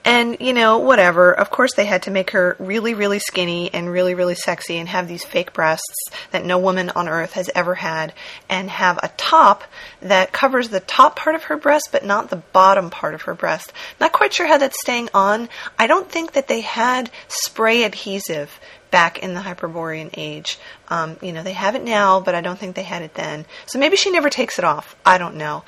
and, 0.03 0.37
you 0.39 0.53
know, 0.53 0.79
whatever. 0.79 1.31
Of 1.31 1.49
course, 1.49 1.73
they 1.75 1.85
had 1.85 2.03
to 2.03 2.11
make 2.11 2.31
her 2.31 2.55
really, 2.59 2.93
really 2.93 3.19
skinny 3.19 3.71
and 3.73 3.91
really, 3.91 4.15
really 4.15 4.35
sexy 4.35 4.77
and 4.77 4.89
have 4.89 5.07
these 5.07 5.23
fake 5.23 5.53
breasts 5.53 6.09
that 6.31 6.45
no 6.45 6.57
woman 6.57 6.89
on 6.91 7.07
earth 7.07 7.33
has 7.33 7.49
ever 7.53 7.75
had 7.75 8.13
and 8.49 8.69
have 8.69 8.99
a 9.03 9.11
top 9.17 9.63
that 10.01 10.31
covers 10.31 10.69
the 10.69 10.79
top 10.79 11.15
part 11.15 11.35
of 11.35 11.43
her 11.43 11.57
breast 11.57 11.89
but 11.91 12.05
not 12.05 12.29
the 12.29 12.37
bottom 12.37 12.89
part 12.89 13.13
of 13.13 13.23
her 13.23 13.35
breast. 13.35 13.73
Not 13.99 14.11
quite 14.11 14.33
sure 14.33 14.47
how 14.47 14.57
that's 14.57 14.79
staying 14.81 15.09
on. 15.13 15.49
I 15.77 15.87
don't 15.87 16.09
think 16.09 16.33
that 16.33 16.47
they 16.47 16.61
had 16.61 17.11
spray 17.27 17.83
adhesive 17.83 18.59
back 18.89 19.19
in 19.19 19.33
the 19.33 19.41
Hyperborean 19.41 20.09
age. 20.17 20.59
Um, 20.89 21.15
you 21.21 21.31
know, 21.31 21.43
they 21.43 21.53
have 21.53 21.75
it 21.75 21.83
now, 21.83 22.19
but 22.19 22.35
I 22.35 22.41
don't 22.41 22.59
think 22.59 22.75
they 22.75 22.83
had 22.83 23.03
it 23.03 23.13
then. 23.13 23.45
So 23.65 23.79
maybe 23.79 23.95
she 23.95 24.11
never 24.11 24.29
takes 24.29 24.59
it 24.59 24.65
off. 24.65 24.95
I 25.05 25.17
don't 25.17 25.35
know 25.35 25.63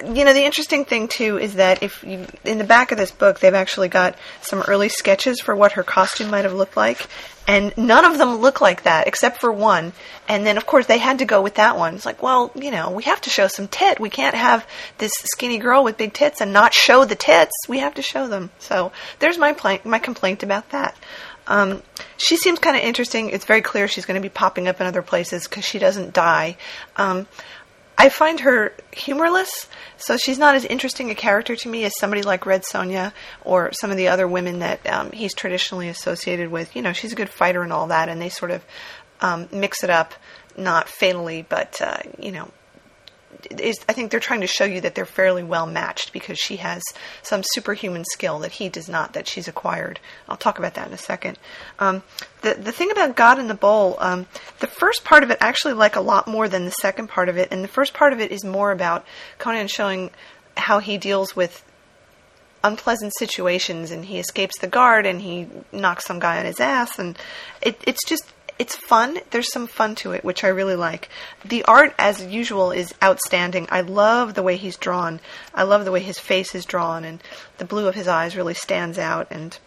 you 0.00 0.24
know, 0.24 0.32
the 0.32 0.44
interesting 0.44 0.84
thing 0.84 1.08
too 1.08 1.38
is 1.38 1.54
that 1.54 1.82
if 1.82 2.02
you, 2.04 2.26
in 2.44 2.58
the 2.58 2.64
back 2.64 2.92
of 2.92 2.98
this 2.98 3.10
book, 3.10 3.40
they've 3.40 3.54
actually 3.54 3.88
got 3.88 4.16
some 4.40 4.60
early 4.62 4.88
sketches 4.88 5.40
for 5.40 5.54
what 5.54 5.72
her 5.72 5.82
costume 5.82 6.30
might 6.30 6.44
have 6.44 6.54
looked 6.54 6.76
like, 6.76 7.06
and 7.46 7.76
none 7.76 8.04
of 8.04 8.16
them 8.16 8.36
look 8.36 8.60
like 8.60 8.84
that 8.84 9.06
except 9.06 9.40
for 9.40 9.52
one. 9.52 9.92
And 10.26 10.46
then, 10.46 10.56
of 10.56 10.64
course, 10.64 10.86
they 10.86 10.98
had 10.98 11.18
to 11.18 11.26
go 11.26 11.42
with 11.42 11.56
that 11.56 11.76
one. 11.76 11.94
It's 11.94 12.06
like, 12.06 12.22
well, 12.22 12.50
you 12.54 12.70
know, 12.70 12.90
we 12.90 13.02
have 13.04 13.20
to 13.22 13.30
show 13.30 13.46
some 13.46 13.68
tit. 13.68 14.00
We 14.00 14.10
can't 14.10 14.34
have 14.34 14.66
this 14.98 15.12
skinny 15.24 15.58
girl 15.58 15.84
with 15.84 15.98
big 15.98 16.14
tits 16.14 16.40
and 16.40 16.52
not 16.52 16.72
show 16.72 17.04
the 17.04 17.16
tits. 17.16 17.52
We 17.68 17.80
have 17.80 17.94
to 17.94 18.02
show 18.02 18.26
them. 18.26 18.50
So 18.58 18.92
there's 19.18 19.38
my 19.38 19.52
pl- 19.52 19.80
my 19.84 19.98
complaint 19.98 20.42
about 20.42 20.70
that. 20.70 20.96
Um, 21.46 21.82
she 22.16 22.36
seems 22.38 22.58
kind 22.58 22.76
of 22.76 22.82
interesting. 22.82 23.28
It's 23.28 23.44
very 23.44 23.60
clear 23.60 23.86
she's 23.86 24.06
going 24.06 24.20
to 24.20 24.26
be 24.26 24.30
popping 24.30 24.66
up 24.66 24.80
in 24.80 24.86
other 24.86 25.02
places 25.02 25.46
because 25.46 25.64
she 25.64 25.78
doesn't 25.78 26.14
die. 26.14 26.56
Um, 26.96 27.26
I 27.96 28.08
find 28.08 28.40
her 28.40 28.72
humorless, 28.92 29.68
so 29.96 30.16
she's 30.16 30.38
not 30.38 30.56
as 30.56 30.64
interesting 30.64 31.10
a 31.10 31.14
character 31.14 31.54
to 31.54 31.68
me 31.68 31.84
as 31.84 31.92
somebody 31.98 32.22
like 32.22 32.44
Red 32.44 32.62
Sonja 32.62 33.12
or 33.44 33.72
some 33.72 33.90
of 33.90 33.96
the 33.96 34.08
other 34.08 34.26
women 34.26 34.58
that 34.58 34.84
um, 34.86 35.12
he's 35.12 35.34
traditionally 35.34 35.88
associated 35.88 36.50
with. 36.50 36.74
You 36.74 36.82
know, 36.82 36.92
she's 36.92 37.12
a 37.12 37.16
good 37.16 37.28
fighter 37.28 37.62
and 37.62 37.72
all 37.72 37.86
that, 37.88 38.08
and 38.08 38.20
they 38.20 38.28
sort 38.28 38.50
of 38.50 38.64
um, 39.20 39.48
mix 39.52 39.84
it 39.84 39.90
up, 39.90 40.12
not 40.56 40.88
fatally, 40.88 41.46
but 41.48 41.80
uh, 41.80 41.98
you 42.18 42.32
know, 42.32 42.50
is 43.50 43.76
I 43.88 43.92
think 43.92 44.10
they're 44.10 44.20
trying 44.20 44.40
to 44.40 44.46
show 44.46 44.64
you 44.64 44.80
that 44.80 44.94
they're 44.94 45.06
fairly 45.06 45.42
well 45.42 45.66
matched 45.66 46.12
because 46.12 46.38
she 46.38 46.56
has 46.56 46.82
some 47.22 47.42
superhuman 47.52 48.04
skill 48.12 48.38
that 48.40 48.52
he 48.52 48.68
does 48.68 48.88
not 48.88 49.12
that 49.12 49.28
she's 49.28 49.48
acquired. 49.48 50.00
I'll 50.28 50.36
talk 50.36 50.58
about 50.58 50.74
that 50.74 50.88
in 50.88 50.94
a 50.94 50.98
second. 50.98 51.38
Um, 51.78 52.02
the 52.42 52.54
the 52.54 52.72
thing 52.72 52.90
about 52.90 53.16
God 53.16 53.38
in 53.38 53.48
the 53.48 53.54
Bowl, 53.54 53.96
um, 53.98 54.26
the 54.60 54.66
first 54.66 55.04
part 55.04 55.22
of 55.22 55.30
it 55.30 55.38
I 55.40 55.48
actually 55.48 55.74
like 55.74 55.96
a 55.96 56.00
lot 56.00 56.26
more 56.26 56.48
than 56.48 56.64
the 56.64 56.70
second 56.72 57.08
part 57.08 57.28
of 57.28 57.36
it, 57.36 57.48
and 57.50 57.62
the 57.62 57.68
first 57.68 57.94
part 57.94 58.12
of 58.12 58.20
it 58.20 58.32
is 58.32 58.44
more 58.44 58.72
about 58.72 59.04
Conan 59.38 59.68
showing 59.68 60.10
how 60.56 60.78
he 60.78 60.98
deals 60.98 61.34
with 61.34 61.64
unpleasant 62.62 63.12
situations 63.18 63.90
and 63.90 64.06
he 64.06 64.18
escapes 64.18 64.58
the 64.58 64.66
guard 64.66 65.04
and 65.04 65.20
he 65.20 65.46
knocks 65.70 66.06
some 66.06 66.18
guy 66.18 66.38
on 66.38 66.46
his 66.46 66.58
ass 66.58 66.98
and 66.98 67.18
it, 67.60 67.78
it's 67.86 68.02
just 68.06 68.24
it's 68.58 68.76
fun. 68.76 69.18
There's 69.30 69.52
some 69.52 69.66
fun 69.66 69.94
to 69.96 70.12
it, 70.12 70.24
which 70.24 70.44
I 70.44 70.48
really 70.48 70.76
like. 70.76 71.08
The 71.44 71.64
art, 71.64 71.94
as 71.98 72.24
usual, 72.24 72.70
is 72.70 72.94
outstanding. 73.02 73.66
I 73.70 73.80
love 73.80 74.34
the 74.34 74.42
way 74.42 74.56
he's 74.56 74.76
drawn. 74.76 75.20
I 75.54 75.64
love 75.64 75.84
the 75.84 75.90
way 75.90 76.00
his 76.00 76.18
face 76.18 76.54
is 76.54 76.64
drawn, 76.64 77.04
and 77.04 77.22
the 77.58 77.64
blue 77.64 77.88
of 77.88 77.94
his 77.94 78.06
eyes 78.06 78.36
really 78.36 78.54
stands 78.54 78.98
out. 78.98 79.28
And 79.30 79.58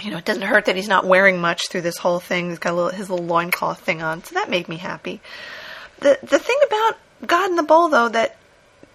you 0.00 0.10
know, 0.10 0.18
it 0.18 0.24
doesn't 0.24 0.42
hurt 0.42 0.64
that 0.64 0.76
he's 0.76 0.88
not 0.88 1.06
wearing 1.06 1.40
much 1.40 1.68
through 1.68 1.82
this 1.82 1.98
whole 1.98 2.18
thing. 2.18 2.50
He's 2.50 2.58
got 2.58 2.74
little, 2.74 2.90
his 2.90 3.08
little 3.08 3.26
loincloth 3.26 3.80
thing 3.80 4.02
on, 4.02 4.24
so 4.24 4.34
that 4.34 4.50
made 4.50 4.68
me 4.68 4.76
happy. 4.76 5.20
The 6.00 6.18
the 6.22 6.38
thing 6.38 6.58
about 6.66 6.98
God 7.26 7.50
in 7.50 7.56
the 7.56 7.62
Bowl, 7.62 7.88
though, 7.88 8.08
that 8.08 8.36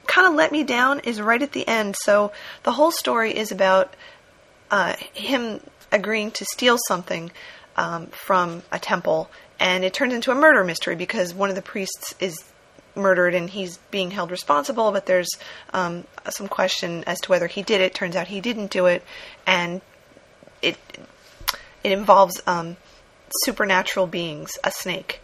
kind 0.06 0.28
of 0.28 0.34
let 0.34 0.52
me 0.52 0.63
down 0.63 1.00
is 1.02 1.22
right 1.22 1.41
at 1.41 1.54
the 1.54 1.67
end. 1.67 1.96
So 1.96 2.32
the 2.63 2.74
whole 2.74 2.91
story 2.91 3.36
is 3.36 3.52
about 3.52 3.93
uh, 4.70 4.96
him 5.13 5.62
agreeing 5.91 6.32
to 6.32 6.46
steal 6.46 6.78
something 6.88 7.32
um, 7.78 8.08
from 8.08 8.63
a 8.72 8.80
temple, 8.80 9.30
and 9.60 9.84
it 9.84 9.94
turns 9.94 10.13
into 10.13 10.32
a 10.32 10.36
murder 10.36 10.63
mystery 10.63 10.96
because 10.96 11.34
one 11.34 11.50
of 11.50 11.56
the 11.56 11.62
priests 11.62 12.13
is 12.20 12.44
murdered 12.98 13.36
and 13.36 13.50
he's 13.50 13.78
being 13.92 14.12
held 14.12 14.32
responsible, 14.32 14.92
but 14.92 15.06
there's 15.06 15.30
um, 15.74 16.04
some 16.30 16.48
question 16.48 17.04
as 17.06 17.20
to 17.22 17.30
whether 17.30 17.48
he 17.48 17.62
did 17.62 17.80
it. 17.80 17.94
Turns 17.94 18.16
out 18.16 18.28
he 18.28 18.42
didn't 18.42 18.72
do 18.72 18.88
it, 18.88 19.04
and 19.46 19.82
it 20.62 20.78
it 21.84 21.92
involves 21.92 22.42
um, 22.48 22.76
supernatural 23.44 24.08
beings, 24.08 24.58
a 24.63 24.72
snake 24.72 25.22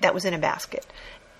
that 0.00 0.14
was 0.14 0.24
in 0.24 0.32
a 0.32 0.38
basket, 0.38 0.86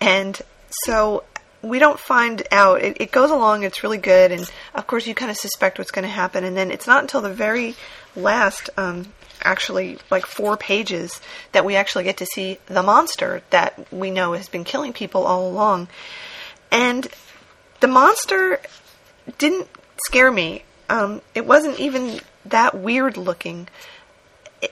and 0.00 0.42
so 0.84 1.24
we 1.62 1.78
don't 1.78 1.98
find 1.98 2.42
out. 2.50 2.82
It, 2.82 2.96
it 3.00 3.12
goes 3.12 3.30
along. 3.30 3.62
It's 3.62 3.82
really 3.82 3.98
good, 3.98 4.32
and 4.32 4.50
of 4.74 4.86
course 4.86 5.06
you 5.06 5.14
kind 5.14 5.30
of 5.30 5.36
suspect 5.36 5.78
what's 5.78 5.90
going 5.90 6.04
to 6.04 6.08
happen, 6.08 6.44
and 6.44 6.56
then 6.56 6.70
it's 6.70 6.86
not 6.86 7.02
until 7.02 7.20
the 7.20 7.32
very 7.32 7.74
last 8.14 8.70
um, 8.76 9.12
actually 9.46 9.98
like 10.10 10.26
four 10.26 10.56
pages 10.56 11.20
that 11.52 11.64
we 11.64 11.76
actually 11.76 12.04
get 12.04 12.18
to 12.18 12.26
see 12.26 12.58
the 12.66 12.82
monster 12.82 13.42
that 13.50 13.90
we 13.92 14.10
know 14.10 14.32
has 14.32 14.48
been 14.48 14.64
killing 14.64 14.92
people 14.92 15.24
all 15.24 15.48
along. 15.48 15.88
And 16.70 17.08
the 17.80 17.88
monster 17.88 18.60
didn't 19.38 19.68
scare 20.06 20.30
me. 20.30 20.64
Um, 20.88 21.22
it 21.34 21.46
wasn't 21.46 21.80
even 21.80 22.20
that 22.46 22.76
weird 22.76 23.16
looking. 23.16 23.68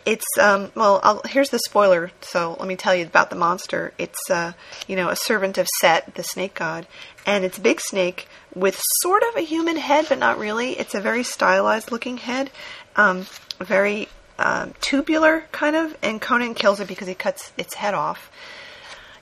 It's 0.06 0.26
um, 0.40 0.72
well, 0.74 1.00
I'll, 1.02 1.22
here's 1.24 1.50
the 1.50 1.58
spoiler. 1.58 2.10
So 2.22 2.56
let 2.58 2.66
me 2.66 2.76
tell 2.76 2.94
you 2.94 3.04
about 3.04 3.30
the 3.30 3.36
monster. 3.36 3.92
It's 3.98 4.30
uh, 4.30 4.52
you 4.88 4.96
know 4.96 5.08
a 5.10 5.16
servant 5.16 5.58
of 5.58 5.68
Set, 5.80 6.14
the 6.14 6.22
snake 6.22 6.54
god, 6.54 6.86
and 7.26 7.44
it's 7.44 7.58
a 7.58 7.60
big 7.60 7.80
snake 7.80 8.28
with 8.54 8.80
sort 9.02 9.22
of 9.22 9.36
a 9.36 9.42
human 9.42 9.76
head, 9.76 10.06
but 10.08 10.18
not 10.18 10.38
really. 10.38 10.78
It's 10.78 10.94
a 10.94 11.00
very 11.00 11.22
stylized 11.22 11.92
looking 11.92 12.16
head, 12.16 12.50
um, 12.96 13.26
very 13.58 14.08
um, 14.38 14.74
tubular, 14.80 15.44
kind 15.52 15.76
of, 15.76 15.96
and 16.02 16.20
Conan 16.20 16.54
kills 16.54 16.80
it 16.80 16.88
because 16.88 17.08
he 17.08 17.14
cuts 17.14 17.52
its 17.56 17.74
head 17.74 17.94
off. 17.94 18.30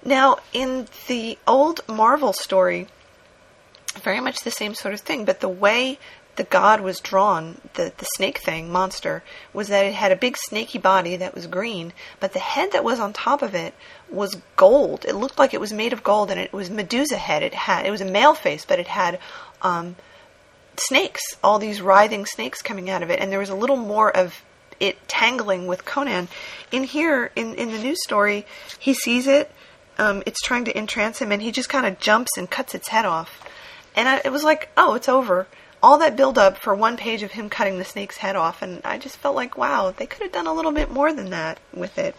Now, 0.04 0.38
in 0.52 0.88
the 1.06 1.38
old 1.46 1.80
Marvel 1.88 2.32
story, 2.32 2.88
very 4.02 4.20
much 4.20 4.40
the 4.40 4.50
same 4.50 4.74
sort 4.74 4.94
of 4.94 5.00
thing, 5.00 5.24
but 5.24 5.40
the 5.40 5.48
way 5.48 5.98
the 6.36 6.44
god 6.44 6.80
was 6.80 6.98
drawn, 6.98 7.60
the, 7.74 7.92
the 7.98 8.06
snake 8.16 8.38
thing, 8.38 8.72
monster, 8.72 9.22
was 9.52 9.68
that 9.68 9.84
it 9.84 9.92
had 9.92 10.12
a 10.12 10.16
big 10.16 10.36
snaky 10.36 10.78
body 10.78 11.16
that 11.16 11.34
was 11.34 11.46
green, 11.46 11.92
but 12.20 12.32
the 12.32 12.38
head 12.38 12.72
that 12.72 12.84
was 12.84 12.98
on 12.98 13.12
top 13.12 13.42
of 13.42 13.54
it 13.54 13.74
was 14.08 14.40
gold. 14.56 15.04
It 15.06 15.14
looked 15.14 15.38
like 15.38 15.52
it 15.52 15.60
was 15.60 15.72
made 15.72 15.92
of 15.92 16.02
gold, 16.02 16.30
and 16.30 16.40
it 16.40 16.52
was 16.52 16.70
Medusa 16.70 17.18
head. 17.18 17.42
It 17.42 17.54
had 17.54 17.84
it 17.84 17.90
was 17.90 18.00
a 18.00 18.06
male 18.06 18.34
face, 18.34 18.64
but 18.64 18.78
it 18.78 18.88
had 18.88 19.18
um, 19.60 19.96
snakes, 20.76 21.22
all 21.44 21.58
these 21.58 21.82
writhing 21.82 22.24
snakes 22.24 22.62
coming 22.62 22.88
out 22.88 23.02
of 23.02 23.10
it, 23.10 23.20
and 23.20 23.30
there 23.30 23.38
was 23.38 23.50
a 23.50 23.54
little 23.54 23.76
more 23.76 24.14
of 24.14 24.42
it 24.82 25.08
tangling 25.08 25.66
with 25.68 25.84
Conan. 25.84 26.28
In 26.72 26.82
here, 26.82 27.30
in, 27.36 27.54
in 27.54 27.70
the 27.70 27.78
news 27.78 28.02
story, 28.02 28.44
he 28.78 28.92
sees 28.92 29.28
it. 29.28 29.50
Um, 29.96 30.24
it's 30.26 30.40
trying 30.42 30.64
to 30.64 30.76
entrance 30.76 31.20
him, 31.20 31.30
and 31.30 31.40
he 31.40 31.52
just 31.52 31.68
kind 31.68 31.86
of 31.86 32.00
jumps 32.00 32.36
and 32.36 32.50
cuts 32.50 32.74
its 32.74 32.88
head 32.88 33.04
off. 33.04 33.40
And 33.94 34.08
I, 34.08 34.20
it 34.24 34.32
was 34.32 34.42
like, 34.42 34.70
oh, 34.76 34.94
it's 34.94 35.08
over. 35.08 35.46
All 35.82 35.98
that 35.98 36.16
build 36.16 36.36
up 36.36 36.58
for 36.58 36.74
one 36.74 36.96
page 36.96 37.22
of 37.22 37.30
him 37.30 37.48
cutting 37.48 37.78
the 37.78 37.84
snake's 37.84 38.16
head 38.16 38.34
off, 38.34 38.60
and 38.60 38.80
I 38.84 38.98
just 38.98 39.16
felt 39.16 39.36
like, 39.36 39.56
wow, 39.56 39.94
they 39.96 40.06
could 40.06 40.22
have 40.22 40.32
done 40.32 40.48
a 40.48 40.52
little 40.52 40.72
bit 40.72 40.90
more 40.90 41.12
than 41.12 41.30
that 41.30 41.60
with 41.72 41.96
it. 41.98 42.16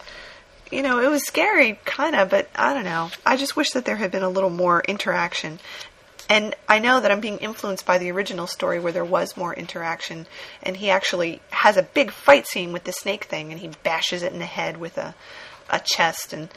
You 0.72 0.82
know, 0.82 1.00
it 1.00 1.10
was 1.10 1.26
scary, 1.26 1.78
kind 1.84 2.16
of, 2.16 2.30
but 2.30 2.48
I 2.54 2.72
don't 2.72 2.84
know. 2.84 3.10
I 3.26 3.36
just 3.36 3.56
wish 3.56 3.72
that 3.72 3.84
there 3.84 3.96
had 3.96 4.10
been 4.10 4.22
a 4.22 4.28
little 4.30 4.50
more 4.50 4.82
interaction. 4.88 5.60
And 6.28 6.54
I 6.68 6.78
know 6.78 7.00
that 7.00 7.10
I'm 7.10 7.20
being 7.20 7.38
influenced 7.38 7.84
by 7.84 7.98
the 7.98 8.10
original 8.10 8.46
story 8.46 8.80
where 8.80 8.92
there 8.92 9.04
was 9.04 9.36
more 9.36 9.54
interaction, 9.54 10.26
and 10.62 10.76
he 10.76 10.88
actually 10.88 11.42
has 11.50 11.76
a 11.76 11.82
big 11.82 12.10
fight 12.10 12.46
scene 12.46 12.72
with 12.72 12.84
the 12.84 12.92
snake 12.92 13.24
thing, 13.24 13.52
and 13.52 13.60
he 13.60 13.70
bashes 13.82 14.22
it 14.22 14.32
in 14.32 14.38
the 14.38 14.46
head 14.46 14.78
with 14.78 14.96
a, 14.96 15.14
a 15.68 15.80
chest, 15.80 16.32
and 16.32 16.48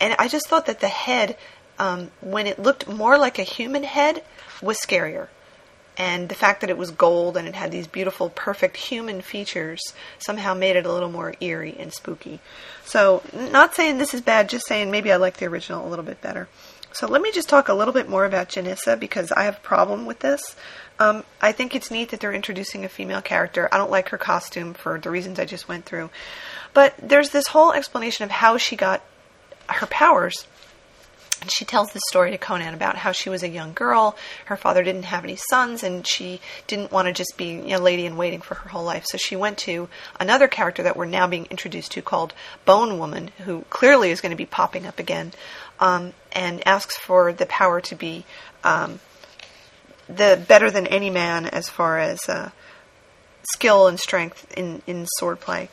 and 0.00 0.14
I 0.18 0.28
just 0.28 0.46
thought 0.46 0.66
that 0.66 0.80
the 0.80 0.88
head, 0.88 1.36
um, 1.78 2.10
when 2.20 2.46
it 2.46 2.58
looked 2.58 2.88
more 2.88 3.18
like 3.18 3.38
a 3.38 3.42
human 3.42 3.82
head, 3.82 4.22
was 4.62 4.78
scarier, 4.78 5.28
and 5.96 6.28
the 6.28 6.34
fact 6.34 6.60
that 6.60 6.70
it 6.70 6.78
was 6.78 6.92
gold 6.92 7.36
and 7.36 7.48
it 7.48 7.56
had 7.56 7.72
these 7.72 7.88
beautiful, 7.88 8.30
perfect 8.30 8.76
human 8.76 9.20
features 9.20 9.80
somehow 10.18 10.54
made 10.54 10.76
it 10.76 10.86
a 10.86 10.92
little 10.92 11.10
more 11.10 11.34
eerie 11.40 11.76
and 11.78 11.92
spooky. 11.92 12.38
So, 12.84 13.22
not 13.32 13.74
saying 13.74 13.98
this 13.98 14.14
is 14.14 14.20
bad, 14.20 14.48
just 14.48 14.66
saying 14.66 14.90
maybe 14.90 15.10
I 15.12 15.16
like 15.16 15.38
the 15.38 15.46
original 15.46 15.86
a 15.86 15.90
little 15.90 16.04
bit 16.04 16.20
better. 16.20 16.48
So 16.92 17.06
let 17.06 17.22
me 17.22 17.30
just 17.32 17.48
talk 17.48 17.68
a 17.68 17.74
little 17.74 17.94
bit 17.94 18.08
more 18.08 18.24
about 18.24 18.48
Janissa 18.48 18.98
because 18.98 19.30
I 19.32 19.44
have 19.44 19.56
a 19.56 19.60
problem 19.60 20.06
with 20.06 20.20
this. 20.20 20.56
Um, 20.98 21.22
I 21.40 21.52
think 21.52 21.74
it's 21.74 21.90
neat 21.90 22.10
that 22.10 22.20
they're 22.20 22.32
introducing 22.32 22.84
a 22.84 22.88
female 22.88 23.22
character. 23.22 23.68
I 23.70 23.78
don't 23.78 23.90
like 23.90 24.08
her 24.08 24.18
costume 24.18 24.74
for 24.74 24.98
the 24.98 25.10
reasons 25.10 25.38
I 25.38 25.44
just 25.44 25.68
went 25.68 25.84
through. 25.84 26.10
But 26.74 26.94
there's 27.00 27.30
this 27.30 27.48
whole 27.48 27.72
explanation 27.72 28.24
of 28.24 28.30
how 28.30 28.56
she 28.56 28.74
got 28.74 29.02
her 29.68 29.86
powers. 29.86 30.46
And 31.40 31.52
she 31.52 31.64
tells 31.64 31.92
this 31.92 32.02
story 32.08 32.32
to 32.32 32.38
Conan 32.38 32.74
about 32.74 32.96
how 32.96 33.12
she 33.12 33.30
was 33.30 33.44
a 33.44 33.48
young 33.48 33.72
girl, 33.72 34.16
her 34.46 34.56
father 34.56 34.82
didn't 34.82 35.04
have 35.04 35.22
any 35.22 35.36
sons, 35.36 35.84
and 35.84 36.04
she 36.04 36.40
didn't 36.66 36.90
want 36.90 37.06
to 37.06 37.12
just 37.12 37.36
be 37.36 37.72
a 37.72 37.78
lady 37.78 38.06
in 38.06 38.16
waiting 38.16 38.40
for 38.40 38.56
her 38.56 38.70
whole 38.70 38.82
life. 38.82 39.06
So 39.06 39.18
she 39.18 39.36
went 39.36 39.58
to 39.58 39.88
another 40.18 40.48
character 40.48 40.82
that 40.82 40.96
we're 40.96 41.06
now 41.06 41.28
being 41.28 41.46
introduced 41.46 41.92
to 41.92 42.02
called 42.02 42.34
Bone 42.64 42.98
Woman, 42.98 43.30
who 43.44 43.64
clearly 43.70 44.10
is 44.10 44.20
going 44.20 44.30
to 44.30 44.36
be 44.36 44.46
popping 44.46 44.84
up 44.84 44.98
again 44.98 45.32
um, 45.80 46.12
and 46.32 46.66
asks 46.66 46.96
for 46.96 47.32
the 47.32 47.46
power 47.46 47.80
to 47.80 47.94
be 47.94 48.24
um, 48.64 49.00
the 50.08 50.42
better 50.48 50.70
than 50.70 50.86
any 50.86 51.10
man 51.10 51.46
as 51.46 51.68
far 51.68 51.98
as 51.98 52.28
uh, 52.28 52.50
skill 53.52 53.86
and 53.86 53.98
strength 54.00 54.46
in, 54.56 54.82
in 54.86 55.06
sword 55.18 55.40
play. 55.40 55.68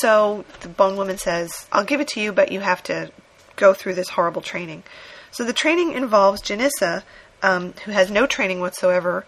So 0.00 0.44
the 0.60 0.68
bone 0.68 0.96
woman 0.96 1.18
says, 1.18 1.66
I'll 1.72 1.84
give 1.84 2.00
it 2.00 2.08
to 2.08 2.20
you, 2.20 2.32
but 2.32 2.52
you 2.52 2.60
have 2.60 2.82
to 2.84 3.10
go 3.56 3.72
through 3.72 3.94
this 3.94 4.10
horrible 4.10 4.42
training. 4.42 4.82
So 5.30 5.44
the 5.44 5.52
training 5.52 5.92
involves 5.92 6.42
Janissa, 6.42 7.02
um, 7.42 7.74
who 7.84 7.92
has 7.92 8.10
no 8.10 8.26
training 8.26 8.60
whatsoever, 8.60 9.24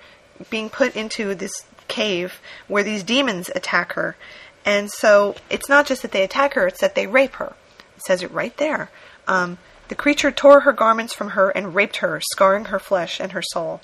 being 0.50 0.70
put 0.70 0.96
into 0.96 1.34
this 1.34 1.64
cave 1.88 2.40
where 2.66 2.82
these 2.82 3.02
demons 3.02 3.50
attack 3.54 3.92
her. 3.94 4.16
And 4.64 4.90
so 4.90 5.34
it's 5.48 5.68
not 5.68 5.86
just 5.86 6.02
that 6.02 6.12
they 6.12 6.22
attack 6.22 6.54
her, 6.54 6.66
it's 6.66 6.80
that 6.80 6.94
they 6.94 7.06
rape 7.06 7.34
her. 7.36 7.54
It 7.96 8.02
says 8.02 8.22
it 8.22 8.30
right 8.30 8.56
there. 8.56 8.90
Um, 9.26 9.58
the 9.88 9.94
creature 9.94 10.30
tore 10.30 10.60
her 10.60 10.72
garments 10.72 11.14
from 11.14 11.30
her 11.30 11.50
and 11.50 11.74
raped 11.74 11.98
her, 11.98 12.20
scarring 12.32 12.66
her 12.66 12.78
flesh 12.78 13.20
and 13.20 13.32
her 13.32 13.42
soul. 13.42 13.80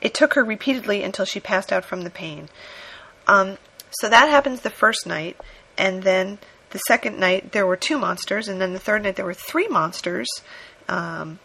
It 0.00 0.14
took 0.14 0.34
her 0.34 0.44
repeatedly 0.44 1.02
until 1.02 1.24
she 1.24 1.40
passed 1.40 1.72
out 1.72 1.84
from 1.84 2.02
the 2.02 2.10
pain. 2.10 2.48
Um, 3.26 3.58
so 3.90 4.08
that 4.08 4.28
happens 4.28 4.60
the 4.60 4.70
first 4.70 5.06
night, 5.06 5.36
and 5.78 6.02
then 6.02 6.38
the 6.70 6.78
second 6.80 7.18
night 7.18 7.52
there 7.52 7.66
were 7.66 7.76
two 7.76 7.98
monsters, 7.98 8.48
and 8.48 8.60
then 8.60 8.72
the 8.72 8.78
third 8.78 9.02
night 9.02 9.16
there 9.16 9.24
were 9.24 9.34
three 9.34 9.68
monsters. 9.68 10.28
Um, 10.88 11.38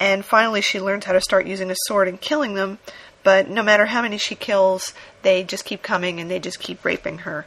and 0.00 0.24
finally, 0.24 0.60
she 0.60 0.80
learns 0.80 1.04
how 1.04 1.12
to 1.12 1.20
start 1.20 1.46
using 1.46 1.70
a 1.70 1.76
sword 1.86 2.08
and 2.08 2.20
killing 2.20 2.54
them. 2.54 2.78
But 3.22 3.48
no 3.48 3.62
matter 3.62 3.86
how 3.86 4.02
many 4.02 4.18
she 4.18 4.34
kills, 4.34 4.92
they 5.22 5.44
just 5.44 5.64
keep 5.64 5.82
coming 5.82 6.20
and 6.20 6.30
they 6.30 6.38
just 6.38 6.60
keep 6.60 6.84
raping 6.84 7.18
her. 7.18 7.46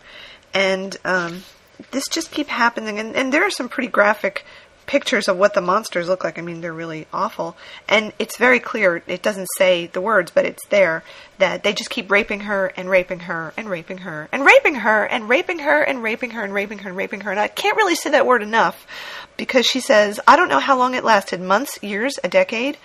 And 0.53 0.97
um, 1.05 1.43
this 1.91 2.07
just 2.07 2.31
keep 2.31 2.47
happening. 2.47 2.97
And, 2.99 3.15
and 3.15 3.31
there 3.31 3.43
are 3.43 3.51
some 3.51 3.69
pretty 3.69 3.89
graphic 3.89 4.43
pictures 4.87 5.27
of 5.27 5.37
what 5.37 5.53
the 5.53 5.61
monsters 5.61 6.07
look 6.07 6.23
like. 6.23 6.39
I 6.39 6.41
mean, 6.41 6.61
they're 6.61 6.73
really 6.73 7.05
awful. 7.13 7.55
And 7.87 8.13
it's 8.17 8.37
very 8.37 8.59
clear, 8.59 9.03
it 9.05 9.21
doesn't 9.21 9.47
say 9.57 9.87
the 9.87 10.01
words, 10.01 10.31
but 10.31 10.45
it's 10.45 10.65
there, 10.67 11.03
that 11.37 11.61
they 11.63 11.73
just 11.73 11.91
keep 11.91 12.09
raping 12.09 12.41
her 12.41 12.73
and 12.75 12.89
raping 12.89 13.19
her 13.19 13.53
and 13.55 13.69
raping 13.69 13.99
her 13.99 14.27
and 14.31 14.43
raping 14.43 14.75
her 14.75 15.03
and 15.03 15.29
raping 15.29 15.59
her 15.59 15.83
and 15.83 16.01
raping 16.01 16.31
her 16.31 16.43
and 16.43 16.53
raping 16.53 16.79
her 16.79 16.89
and 16.89 16.97
raping 16.97 17.21
her. 17.21 17.31
And 17.31 17.39
I 17.39 17.47
can't 17.47 17.77
really 17.77 17.95
say 17.95 18.09
that 18.11 18.25
word 18.25 18.41
enough 18.41 18.87
because 19.35 19.67
she 19.67 19.79
says, 19.79 20.19
I 20.27 20.35
don't 20.35 20.49
know 20.49 20.59
how 20.59 20.77
long 20.77 20.95
it 20.95 21.03
lasted 21.03 21.39
months, 21.41 21.77
years, 21.83 22.17
a 22.23 22.27
decade. 22.27 22.77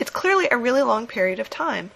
It's 0.00 0.10
clearly 0.10 0.48
a 0.50 0.56
really 0.56 0.82
long 0.82 1.06
period 1.06 1.38
of 1.38 1.50
time. 1.50 1.90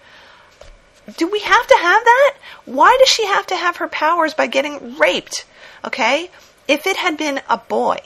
Do 1.17 1.27
we 1.27 1.39
have 1.39 1.67
to 1.67 1.75
have 1.75 2.03
that? 2.03 2.35
Why 2.65 2.95
does 2.99 3.09
she 3.09 3.25
have 3.25 3.45
to 3.47 3.55
have 3.55 3.77
her 3.77 3.87
powers 3.87 4.33
by 4.33 4.47
getting 4.47 4.97
raped? 4.97 5.45
Okay? 5.83 6.29
If 6.67 6.87
it 6.87 6.97
had 6.97 7.17
been 7.17 7.41
a 7.47 7.57
boy, 7.57 7.99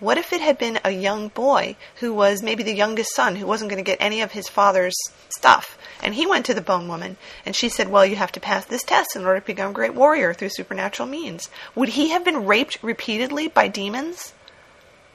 what 0.00 0.18
if 0.18 0.32
it 0.32 0.40
had 0.40 0.58
been 0.58 0.80
a 0.84 0.90
young 0.90 1.28
boy 1.28 1.76
who 1.96 2.12
was 2.12 2.42
maybe 2.42 2.62
the 2.62 2.74
youngest 2.74 3.14
son 3.14 3.36
who 3.36 3.46
wasn't 3.46 3.70
going 3.70 3.82
to 3.82 3.90
get 3.90 3.98
any 4.00 4.20
of 4.20 4.32
his 4.32 4.48
father's 4.48 4.96
stuff? 5.28 5.78
And 6.02 6.14
he 6.14 6.26
went 6.26 6.46
to 6.46 6.54
the 6.54 6.60
bone 6.60 6.88
woman 6.88 7.16
and 7.46 7.54
she 7.54 7.68
said, 7.68 7.88
Well, 7.88 8.04
you 8.04 8.16
have 8.16 8.32
to 8.32 8.40
pass 8.40 8.64
this 8.64 8.82
test 8.82 9.14
in 9.14 9.24
order 9.24 9.40
to 9.40 9.46
become 9.46 9.70
a 9.70 9.74
great 9.74 9.94
warrior 9.94 10.34
through 10.34 10.50
supernatural 10.50 11.08
means. 11.08 11.48
Would 11.74 11.90
he 11.90 12.10
have 12.10 12.24
been 12.24 12.44
raped 12.44 12.82
repeatedly 12.82 13.48
by 13.48 13.68
demons? 13.68 14.32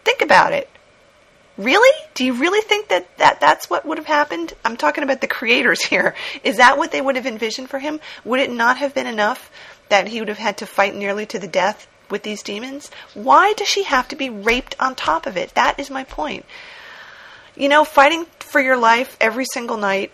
Think 0.05 0.21
about 0.21 0.53
it. 0.53 0.69
Really? 1.57 1.93
Do 2.13 2.23
you 2.23 2.33
really 2.33 2.61
think 2.61 2.87
that, 2.87 3.17
that 3.17 3.41
that's 3.41 3.69
what 3.69 3.85
would 3.85 3.97
have 3.97 4.07
happened? 4.07 4.53
I'm 4.63 4.77
talking 4.77 5.03
about 5.03 5.19
the 5.19 5.27
creators 5.27 5.83
here. 5.85 6.15
Is 6.41 6.55
that 6.55 6.77
what 6.77 6.93
they 6.93 7.01
would 7.01 7.17
have 7.17 7.27
envisioned 7.27 7.69
for 7.69 7.79
him? 7.79 7.99
Would 8.23 8.39
it 8.39 8.49
not 8.49 8.77
have 8.77 8.95
been 8.95 9.07
enough 9.07 9.51
that 9.89 10.07
he 10.07 10.21
would 10.21 10.29
have 10.29 10.37
had 10.37 10.59
to 10.59 10.65
fight 10.65 10.95
nearly 10.95 11.25
to 11.25 11.37
the 11.37 11.47
death 11.47 11.87
with 12.09 12.23
these 12.23 12.43
demons? 12.43 12.91
Why 13.13 13.53
does 13.53 13.67
she 13.67 13.83
have 13.83 14.07
to 14.09 14.15
be 14.15 14.29
raped 14.29 14.75
on 14.79 14.95
top 14.95 15.25
of 15.25 15.37
it? 15.37 15.53
That 15.55 15.79
is 15.79 15.89
my 15.89 16.03
point. 16.03 16.45
You 17.55 17.69
know, 17.69 17.83
fighting 17.83 18.25
for 18.39 18.61
your 18.61 18.77
life 18.77 19.17
every 19.19 19.45
single 19.45 19.77
night, 19.77 20.13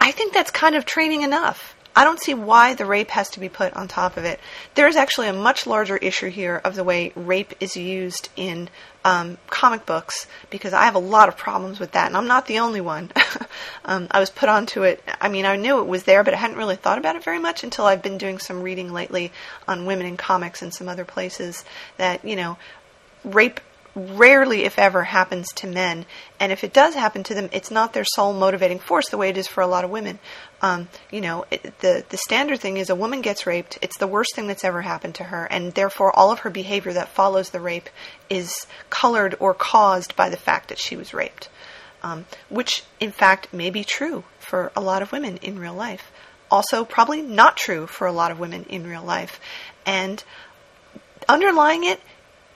I 0.00 0.12
think 0.12 0.32
that's 0.32 0.50
kind 0.50 0.74
of 0.74 0.84
training 0.84 1.22
enough. 1.22 1.74
I 1.94 2.04
don't 2.04 2.20
see 2.20 2.34
why 2.34 2.74
the 2.74 2.86
rape 2.86 3.10
has 3.10 3.30
to 3.30 3.40
be 3.40 3.48
put 3.48 3.74
on 3.74 3.88
top 3.88 4.16
of 4.16 4.24
it. 4.24 4.38
There 4.74 4.86
is 4.86 4.96
actually 4.96 5.28
a 5.28 5.32
much 5.32 5.66
larger 5.66 5.96
issue 5.96 6.28
here 6.28 6.60
of 6.64 6.76
the 6.76 6.84
way 6.84 7.12
rape 7.16 7.54
is 7.60 7.76
used 7.76 8.28
in 8.36 8.68
um, 9.04 9.38
comic 9.48 9.86
books 9.86 10.26
because 10.50 10.72
I 10.72 10.84
have 10.84 10.94
a 10.94 11.00
lot 11.00 11.28
of 11.28 11.36
problems 11.36 11.80
with 11.80 11.92
that, 11.92 12.06
and 12.06 12.16
I'm 12.16 12.28
not 12.28 12.46
the 12.46 12.60
only 12.60 12.80
one. 12.80 13.10
um, 13.84 14.08
I 14.10 14.20
was 14.20 14.30
put 14.30 14.48
onto 14.48 14.82
it. 14.82 15.02
I 15.20 15.28
mean, 15.28 15.46
I 15.46 15.56
knew 15.56 15.80
it 15.80 15.86
was 15.86 16.04
there, 16.04 16.22
but 16.22 16.34
I 16.34 16.38
hadn't 16.38 16.56
really 16.56 16.76
thought 16.76 16.98
about 16.98 17.16
it 17.16 17.24
very 17.24 17.38
much 17.38 17.64
until 17.64 17.86
I've 17.86 18.02
been 18.02 18.18
doing 18.18 18.38
some 18.38 18.62
reading 18.62 18.92
lately 18.92 19.32
on 19.66 19.86
women 19.86 20.06
in 20.06 20.16
comics 20.16 20.62
and 20.62 20.72
some 20.72 20.88
other 20.88 21.04
places 21.04 21.64
that 21.96 22.24
you 22.24 22.36
know, 22.36 22.58
rape 23.24 23.60
rarely, 23.94 24.64
if 24.64 24.78
ever, 24.78 25.02
happens 25.04 25.48
to 25.48 25.66
men. 25.66 26.06
And 26.38 26.52
if 26.52 26.62
it 26.62 26.72
does 26.72 26.94
happen 26.94 27.22
to 27.24 27.34
them, 27.34 27.48
it's 27.52 27.70
not 27.70 27.92
their 27.92 28.04
sole 28.04 28.32
motivating 28.32 28.78
force 28.78 29.08
the 29.08 29.18
way 29.18 29.30
it 29.30 29.36
is 29.36 29.48
for 29.48 29.62
a 29.62 29.66
lot 29.66 29.84
of 29.84 29.90
women. 29.90 30.18
Um, 30.62 30.88
you 31.10 31.20
know, 31.20 31.44
it, 31.50 31.78
the 31.80 32.04
the 32.08 32.16
standard 32.16 32.60
thing 32.60 32.76
is 32.76 32.90
a 32.90 32.94
woman 32.94 33.22
gets 33.22 33.46
raped. 33.46 33.78
It's 33.82 33.98
the 33.98 34.06
worst 34.06 34.34
thing 34.34 34.46
that's 34.46 34.64
ever 34.64 34.82
happened 34.82 35.16
to 35.16 35.24
her, 35.24 35.46
and 35.46 35.74
therefore 35.74 36.16
all 36.16 36.30
of 36.30 36.40
her 36.40 36.50
behavior 36.50 36.92
that 36.92 37.08
follows 37.08 37.50
the 37.50 37.60
rape 37.60 37.88
is 38.28 38.66
colored 38.90 39.34
or 39.40 39.54
caused 39.54 40.14
by 40.16 40.28
the 40.28 40.36
fact 40.36 40.68
that 40.68 40.78
she 40.78 40.96
was 40.96 41.14
raped. 41.14 41.48
Um, 42.02 42.24
which, 42.48 42.82
in 42.98 43.12
fact, 43.12 43.52
may 43.52 43.70
be 43.70 43.84
true 43.84 44.24
for 44.38 44.72
a 44.74 44.80
lot 44.80 45.02
of 45.02 45.12
women 45.12 45.36
in 45.38 45.58
real 45.58 45.74
life. 45.74 46.10
Also, 46.50 46.84
probably 46.84 47.22
not 47.22 47.56
true 47.56 47.86
for 47.86 48.06
a 48.06 48.12
lot 48.12 48.30
of 48.30 48.40
women 48.40 48.64
in 48.64 48.86
real 48.86 49.02
life. 49.02 49.38
And 49.84 50.24
underlying 51.28 51.84
it 51.84 52.00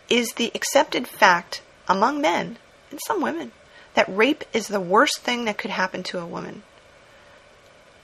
is 0.09 0.33
the 0.33 0.51
accepted 0.55 1.07
fact 1.07 1.63
among 1.87 2.21
men 2.21 2.57
and 2.91 3.01
some 3.07 3.21
women 3.21 3.53
that 3.95 4.15
rape 4.15 4.45
is 4.53 4.69
the 4.69 4.81
worst 4.81 5.21
thing 5.21 5.45
that 5.45 5.59
could 5.59 5.71
happen 5.71 6.03
to 6.05 6.19
a 6.19 6.27
woman. 6.27 6.63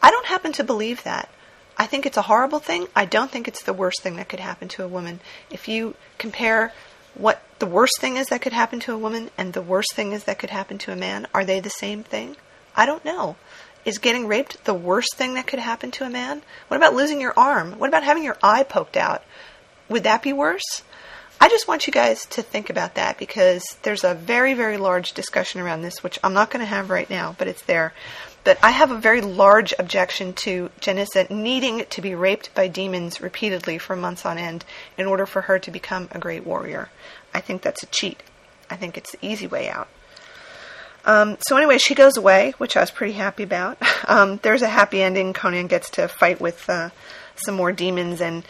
I 0.03 0.11
don't 0.11 0.27
happen 0.27 0.53
to 0.53 0.65
believe 0.65 1.03
that. 1.03 1.29
I 1.77 1.87
think 1.87 2.07
it's 2.07 2.17
a 2.17 2.23
horrible 2.23 2.59
thing. 2.59 2.87
I 2.95 3.05
don't 3.05 3.31
think 3.31 3.49
it's 3.49 3.63
the 3.63 3.73
worst 3.73 4.03
thing 4.03 4.17
that 4.17 4.29
could 4.29 4.41
happen 4.41 4.69
to 4.69 4.85
a 4.85 4.89
woman. 4.89 5.21
If 5.51 5.67
you 5.67 5.95
compare 6.19 6.73
what 7.15 7.43
the 7.59 7.67
worst 7.67 8.01
thing 8.01 8.17
is 8.17 8.29
that 8.29 8.43
could 8.43 8.53
happen 8.53 8.81
to 8.81 8.93
a 8.93 8.99
woman 8.99 9.31
and 9.37 9.53
the 9.53 9.63
worst 9.63 9.95
thing 9.95 10.13
is 10.13 10.25
that 10.25 10.39
could 10.39 10.51
happen 10.51 10.79
to 10.79 10.93
a 10.93 10.97
man, 10.97 11.27
are 11.35 11.45
they 11.45 11.61
the 11.61 11.71
same 11.71 12.03
thing? 12.03 12.37
I 12.75 12.87
don't 12.87 13.05
know. 13.05 13.37
Is 13.85 13.99
getting 13.99 14.27
raped 14.27 14.65
the 14.65 14.75
worst 14.75 15.17
thing 15.17 15.35
that 15.35 15.47
could 15.47 15.59
happen 15.59 15.91
to 15.93 16.05
a 16.05 16.11
man? 16.11 16.43
What 16.69 16.77
about 16.77 16.95
losing 16.95 17.21
your 17.21 17.35
arm? 17.39 17.79
What 17.79 17.89
about 17.89 18.05
having 18.05 18.23
your 18.23 18.37
eye 18.43 18.63
poked 18.63 18.97
out? 18.97 19.23
Would 19.89 20.05
that 20.05 20.23
be 20.23 20.33
worse? 20.33 20.83
I 21.43 21.49
just 21.49 21.67
want 21.67 21.87
you 21.87 21.93
guys 21.93 22.27
to 22.27 22.43
think 22.43 22.69
about 22.69 22.97
that 22.97 23.19
because 23.19 23.65
there's 23.83 24.05
a 24.05 24.15
very, 24.15 24.53
very 24.53 24.77
large 24.77 25.13
discussion 25.13 25.61
around 25.63 25.81
this, 25.81 26.03
which 26.03 26.19
I'm 26.23 26.35
not 26.35 26.51
going 26.51 26.61
to 26.61 26.67
have 26.67 26.91
right 26.91 27.09
now, 27.09 27.35
but 27.39 27.49
it's 27.49 27.63
there. 27.63 27.95
But 28.45 28.59
I 28.63 28.71
have 28.71 28.91
a 28.91 28.99
very 28.99 29.23
large 29.23 29.73
objection 29.79 30.35
to 30.35 30.71
Janissa 30.81 31.31
needing 31.31 31.87
to 31.89 32.03
be 32.03 32.15
raped 32.15 32.55
by 32.55 32.69
demons 32.69 33.23
repeatedly 33.23 33.79
for 33.79 33.97
months 33.97 34.27
on 34.27 34.37
end 34.37 34.67
in 34.99 35.07
order 35.07 35.25
for 35.25 35.43
her 35.43 35.59
to 35.59 35.71
become 35.71 36.09
a 36.13 36.19
great 36.19 36.47
warrior. 36.47 36.91
I 37.33 37.41
think 37.41 37.63
that's 37.63 37.83
a 37.83 37.87
cheat. 37.87 38.23
I 38.69 38.77
think 38.77 38.99
it's 38.99 39.13
the 39.13 39.27
easy 39.27 39.47
way 39.47 39.71
out. 39.71 39.89
Um, 41.05 41.39
so 41.41 41.57
anyway, 41.57 41.79
she 41.79 41.95
goes 41.95 42.17
away, 42.17 42.53
which 42.59 42.77
I 42.77 42.81
was 42.81 42.91
pretty 42.91 43.15
happy 43.15 43.43
about. 43.43 43.79
Um, 44.09 44.41
there's 44.43 44.63
a 44.63 44.69
happy 44.69 45.01
ending. 45.03 45.35
Conan 45.35 45.69
gets 45.69 45.91
to 45.91 46.09
fight 46.09 46.41
with 46.41 46.69
uh, 46.69 46.91
some 47.37 47.55
more 47.55 47.71
demons, 47.71 48.21
and 48.21 48.45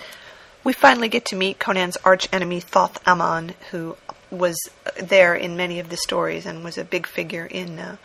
we 0.65 0.73
finally 0.73 1.09
get 1.09 1.25
to 1.27 1.37
meet 1.37 1.59
Conan's 1.59 1.97
arch 2.05 2.29
enemy 2.33 2.61
Thoth 2.61 3.07
Amon, 3.07 3.55
who 3.71 3.97
was 4.31 4.57
there 5.01 5.35
in 5.35 5.57
many 5.57 5.81
of 5.81 5.89
the 5.89 5.97
stories 5.97 6.47
and 6.47 6.63
was 6.65 6.79
a 6.79 6.85
big 6.85 7.07
figure 7.07 7.47
in 7.47 7.79
uh, 7.79 7.97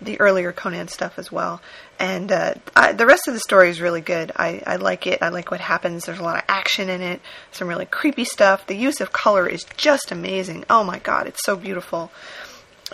the 0.00 0.18
earlier 0.20 0.52
Conan 0.52 0.88
stuff 0.88 1.18
as 1.18 1.30
well. 1.30 1.60
And 1.98 2.30
uh, 2.32 2.54
I, 2.74 2.92
the 2.92 3.06
rest 3.06 3.28
of 3.28 3.34
the 3.34 3.40
story 3.40 3.70
is 3.70 3.80
really 3.80 4.00
good. 4.00 4.32
I, 4.36 4.62
I 4.66 4.76
like 4.76 5.06
it. 5.06 5.22
I 5.22 5.28
like 5.28 5.50
what 5.50 5.60
happens. 5.60 6.04
There's 6.04 6.18
a 6.18 6.24
lot 6.24 6.36
of 6.36 6.44
action 6.48 6.88
in 6.88 7.00
it. 7.00 7.20
Some 7.52 7.68
really 7.68 7.86
creepy 7.86 8.24
stuff. 8.24 8.66
The 8.66 8.76
use 8.76 9.00
of 9.00 9.12
color 9.12 9.46
is 9.48 9.64
just 9.76 10.10
amazing. 10.10 10.64
Oh 10.68 10.84
my 10.84 10.98
god, 10.98 11.26
it's 11.26 11.44
so 11.44 11.56
beautiful. 11.56 12.10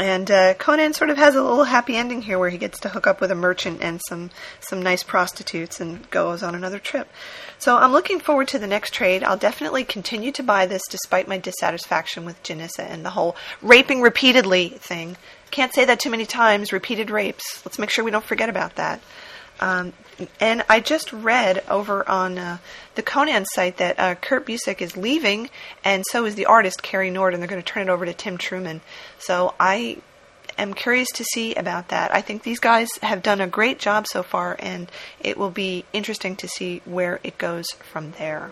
And 0.01 0.31
uh, 0.31 0.55
Conan 0.55 0.95
sort 0.95 1.11
of 1.11 1.19
has 1.19 1.35
a 1.35 1.43
little 1.43 1.65
happy 1.65 1.95
ending 1.95 2.23
here 2.23 2.39
where 2.39 2.49
he 2.49 2.57
gets 2.57 2.81
to 2.81 2.89
hook 2.89 3.07
up 3.07 3.21
with 3.21 3.31
a 3.31 3.35
merchant 3.35 3.83
and 3.83 4.01
some, 4.09 4.31
some 4.61 4.83
nice 4.83 5.03
prostitutes 5.03 5.79
and 5.79 6.09
goes 6.11 6.43
on 6.43 6.55
another 6.55 6.79
trip. 6.79 7.07
So 7.59 7.77
I'm 7.77 7.93
looking 7.93 8.19
forward 8.19 8.49
to 8.49 8.59
the 8.59 8.67
next 8.67 8.95
trade. 8.95 9.23
I'll 9.23 9.37
definitely 9.37 9.85
continue 9.85 10.33
to 10.33 10.43
buy 10.43 10.65
this 10.65 10.81
despite 10.89 11.29
my 11.29 11.37
dissatisfaction 11.37 12.25
with 12.25 12.43
Janissa 12.43 12.89
and 12.89 13.05
the 13.05 13.11
whole 13.11 13.37
raping 13.61 14.01
repeatedly 14.01 14.71
thing. 14.71 15.19
Can't 15.51 15.75
say 15.75 15.85
that 15.85 16.01
too 16.01 16.11
many 16.11 16.25
times, 16.25 16.73
repeated 16.73 17.11
rapes. 17.11 17.63
Let's 17.67 17.79
make 17.79 17.91
sure 17.91 18.03
we 18.03 18.11
don't 18.11 18.25
forget 18.25 18.49
about 18.49 18.77
that. 18.77 19.03
Um, 19.61 19.92
and 20.40 20.64
I 20.68 20.81
just 20.81 21.12
read 21.12 21.62
over 21.68 22.07
on 22.09 22.38
uh, 22.38 22.59
the 22.94 23.03
Conan 23.03 23.44
site 23.46 23.77
that 23.79 23.99
uh, 23.99 24.14
Kurt 24.14 24.46
Busiek 24.46 24.81
is 24.81 24.96
leaving, 24.96 25.51
and 25.85 26.05
so 26.11 26.25
is 26.25 26.35
the 26.35 26.46
artist 26.46 26.83
Cary 26.83 27.11
Nord, 27.11 27.35
and 27.35 27.42
they're 27.42 27.49
going 27.49 27.62
to 27.62 27.66
turn 27.66 27.88
it 27.88 27.92
over 27.92 28.05
to 28.05 28.12
Tim 28.12 28.37
Truman. 28.37 28.81
So 29.18 29.55
I 29.61 29.99
am 30.59 30.75
curious 30.75 31.09
to 31.12 31.25
see 31.25 31.55
about 31.55 31.88
that. 31.88 32.14
I 32.14 32.20
think 32.20 32.42
these 32.42 32.61
guys 32.61 32.88
have 33.03 33.23
done 33.23 33.40
a 33.40 33.46
great 33.46 33.79
job 33.79 34.07
so 34.07 34.23
far, 34.23 34.57
and 34.59 34.90
it 35.20 35.37
will 35.37 35.51
be 35.51 35.85
interesting 35.92 36.37
to 36.37 36.49
see 36.49 36.83
where 36.85 37.20
it 37.23 37.38
goes 37.38 37.70
from 37.73 38.12
there. 38.18 38.51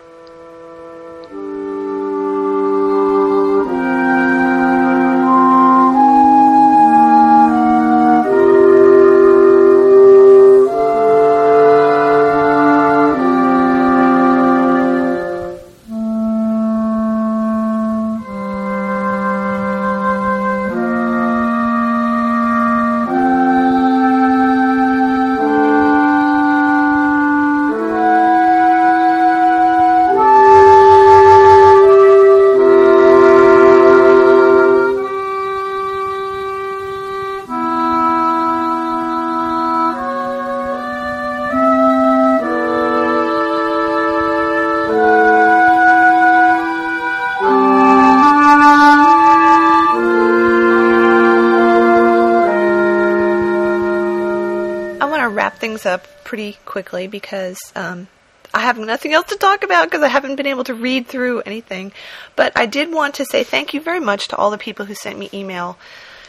Things 55.78 55.86
up 55.86 56.24
pretty 56.24 56.58
quickly 56.64 57.06
because 57.06 57.58
um, 57.76 58.08
I 58.52 58.60
have 58.60 58.78
nothing 58.78 59.12
else 59.12 59.28
to 59.28 59.36
talk 59.36 59.62
about 59.62 59.84
because 59.84 60.02
I 60.02 60.08
haven't 60.08 60.36
been 60.36 60.46
able 60.46 60.64
to 60.64 60.74
read 60.74 61.06
through 61.06 61.42
anything. 61.42 61.92
But 62.34 62.52
I 62.56 62.66
did 62.66 62.92
want 62.92 63.14
to 63.16 63.24
say 63.24 63.44
thank 63.44 63.74
you 63.74 63.80
very 63.80 64.00
much 64.00 64.28
to 64.28 64.36
all 64.36 64.50
the 64.50 64.58
people 64.58 64.86
who 64.86 64.94
sent 64.94 65.18
me 65.18 65.30
email 65.32 65.78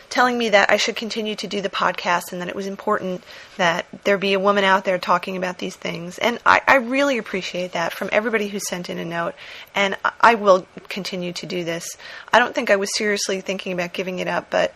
telling 0.09 0.38
me 0.38 0.49
that 0.49 0.71
I 0.71 0.77
should 0.77 0.95
continue 0.95 1.35
to 1.35 1.47
do 1.47 1.62
the 1.62 1.69
podcast 1.69 2.31
and 2.31 2.41
that 2.41 2.49
it 2.49 2.55
was 2.55 2.65
important 2.65 3.23
that 3.57 3.85
there 4.05 4.17
be 4.17 4.33
a 4.33 4.39
woman 4.39 4.63
out 4.63 4.83
there 4.83 4.97
talking 4.97 5.38
about 5.38 5.59
these 5.59 5.75
things. 5.75 6.17
And 6.17 6.39
I, 6.45 6.62
I 6.67 6.75
really 6.77 7.19
appreciate 7.19 7.73
that 7.73 7.93
from 7.93 8.09
everybody 8.12 8.47
who 8.47 8.59
sent 8.59 8.89
in 8.89 8.97
a 8.97 9.05
note. 9.05 9.35
And 9.75 9.97
I 10.19 10.33
will 10.33 10.65
continue 10.89 11.33
to 11.33 11.45
do 11.45 11.63
this. 11.63 11.88
I 12.33 12.39
don't 12.39 12.55
think 12.55 12.71
I 12.71 12.77
was 12.77 12.89
seriously 12.97 13.41
thinking 13.41 13.71
about 13.71 13.93
giving 13.93 14.17
it 14.17 14.27
up, 14.27 14.49
but 14.49 14.73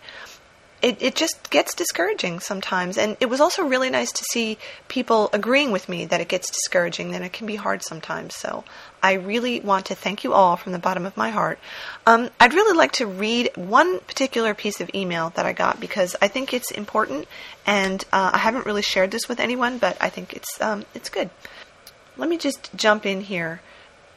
it, 0.84 1.00
it 1.00 1.16
just 1.16 1.48
gets 1.48 1.74
discouraging 1.74 2.40
sometimes. 2.40 2.98
And 2.98 3.16
it 3.18 3.30
was 3.30 3.40
also 3.40 3.64
really 3.64 3.88
nice 3.88 4.12
to 4.12 4.24
see 4.32 4.58
people 4.86 5.30
agreeing 5.32 5.72
with 5.72 5.88
me 5.88 6.04
that 6.04 6.20
it 6.20 6.28
gets 6.28 6.50
discouraging, 6.50 7.12
that 7.12 7.22
it 7.22 7.32
can 7.32 7.46
be 7.46 7.56
hard 7.56 7.82
sometimes. 7.82 8.36
So 8.36 8.64
I 9.02 9.14
really 9.14 9.60
want 9.60 9.86
to 9.86 9.94
thank 9.94 10.24
you 10.24 10.34
all 10.34 10.56
from 10.56 10.72
the 10.72 10.78
bottom 10.78 11.06
of 11.06 11.16
my 11.16 11.30
heart. 11.30 11.58
Um, 12.06 12.28
I'd 12.38 12.52
really 12.52 12.76
like 12.76 12.92
to 12.92 13.06
read 13.06 13.50
one 13.56 14.00
particular 14.00 14.52
piece 14.52 14.82
of 14.82 14.90
email 14.94 15.30
that 15.36 15.46
I 15.46 15.54
got 15.54 15.80
because 15.80 16.16
I 16.20 16.28
think 16.28 16.52
it's 16.52 16.70
important, 16.70 17.28
and 17.66 18.04
uh, 18.12 18.32
I 18.34 18.38
haven't 18.38 18.66
really 18.66 18.82
shared 18.82 19.10
this 19.10 19.26
with 19.26 19.40
anyone, 19.40 19.78
but 19.78 19.96
I 20.02 20.10
think 20.10 20.34
it's 20.34 20.60
um, 20.60 20.84
it's 20.94 21.08
good. 21.08 21.30
Let 22.18 22.28
me 22.28 22.36
just 22.36 22.70
jump 22.76 23.06
in 23.06 23.22
here. 23.22 23.62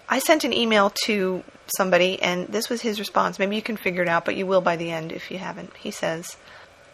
I 0.10 0.20
sent 0.20 0.44
an 0.44 0.54
email 0.54 0.92
to 1.06 1.44
somebody, 1.78 2.22
and 2.22 2.48
this 2.48 2.70
was 2.70 2.82
his 2.82 3.00
response. 3.00 3.40
Maybe 3.40 3.56
you 3.56 3.62
can 3.62 3.78
figure 3.78 4.04
it 4.04 4.10
out, 4.10 4.26
but 4.26 4.36
you 4.36 4.46
will 4.46 4.62
by 4.62 4.76
the 4.76 4.92
end 4.92 5.12
if 5.12 5.32
you 5.32 5.38
haven't. 5.38 5.76
He 5.78 5.92
says, 5.92 6.38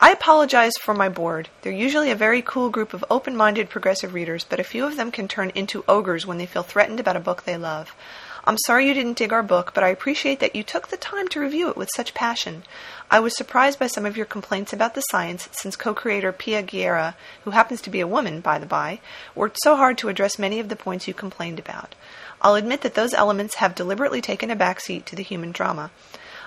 I 0.04 0.12
apologize 0.12 0.74
for 0.82 0.94
my 0.94 1.08
board. 1.08 1.48
They're 1.62 1.72
usually 1.72 2.12
a 2.12 2.16
very 2.16 2.42
cool 2.42 2.70
group 2.70 2.94
of 2.94 3.06
open 3.10 3.38
minded 3.38 3.70
progressive 3.70 4.14
readers, 4.14 4.44
but 4.44 4.60
a 4.60 4.64
few 4.66 4.86
of 4.86 4.98
them 4.98 5.12
can 5.12 5.30
turn 5.30 5.50
into 5.56 5.86
ogres 5.88 6.26
when 6.26 6.38
they 6.38 6.46
feel 6.46 6.62
threatened 6.62 7.00
about 7.00 7.16
a 7.16 7.22
book 7.22 7.44
they 7.44 7.56
love. 7.56 7.96
I'm 8.44 8.58
sorry 8.66 8.86
you 8.86 8.94
didn't 8.94 9.18
dig 9.18 9.32
our 9.32 9.42
book, 9.42 9.72
but 9.74 9.82
I 9.82 9.88
appreciate 9.88 10.42
that 10.42 10.58
you 10.58 10.62
took 10.62 10.90
the 10.90 10.98
time 10.98 11.30
to 11.30 11.40
review 11.40 11.70
it 11.70 11.78
with 11.78 11.90
such 11.96 12.14
passion. 12.14 12.64
I 13.10 13.22
was 13.22 13.38
surprised 13.38 13.80
by 13.80 13.88
some 13.88 14.06
of 14.06 14.18
your 14.18 14.26
complaints 14.26 14.74
about 14.74 14.94
the 14.94 15.00
science, 15.10 15.48
since 15.54 15.78
co 15.78 15.94
creator 15.94 16.34
Pia 16.34 16.64
Guerra, 16.64 17.16
who 17.46 17.52
happens 17.52 17.80
to 17.84 17.90
be 17.90 18.02
a 18.02 18.06
woman, 18.06 18.42
by 18.42 18.60
the 18.60 18.66
by, 18.66 19.00
worked 19.36 19.60
so 19.64 19.78
hard 19.78 19.98
to 20.00 20.10
address 20.10 20.38
many 20.38 20.60
of 20.60 20.68
the 20.68 20.76
points 20.76 21.08
you 21.08 21.14
complained 21.14 21.60
about. 21.60 21.96
I'll 22.42 22.56
admit 22.56 22.82
that 22.82 22.96
those 22.96 23.14
elements 23.14 23.56
have 23.56 23.74
deliberately 23.74 24.20
taken 24.20 24.52
a 24.52 24.56
backseat 24.58 25.06
to 25.06 25.16
the 25.16 25.24
human 25.24 25.54
drama. 25.54 25.92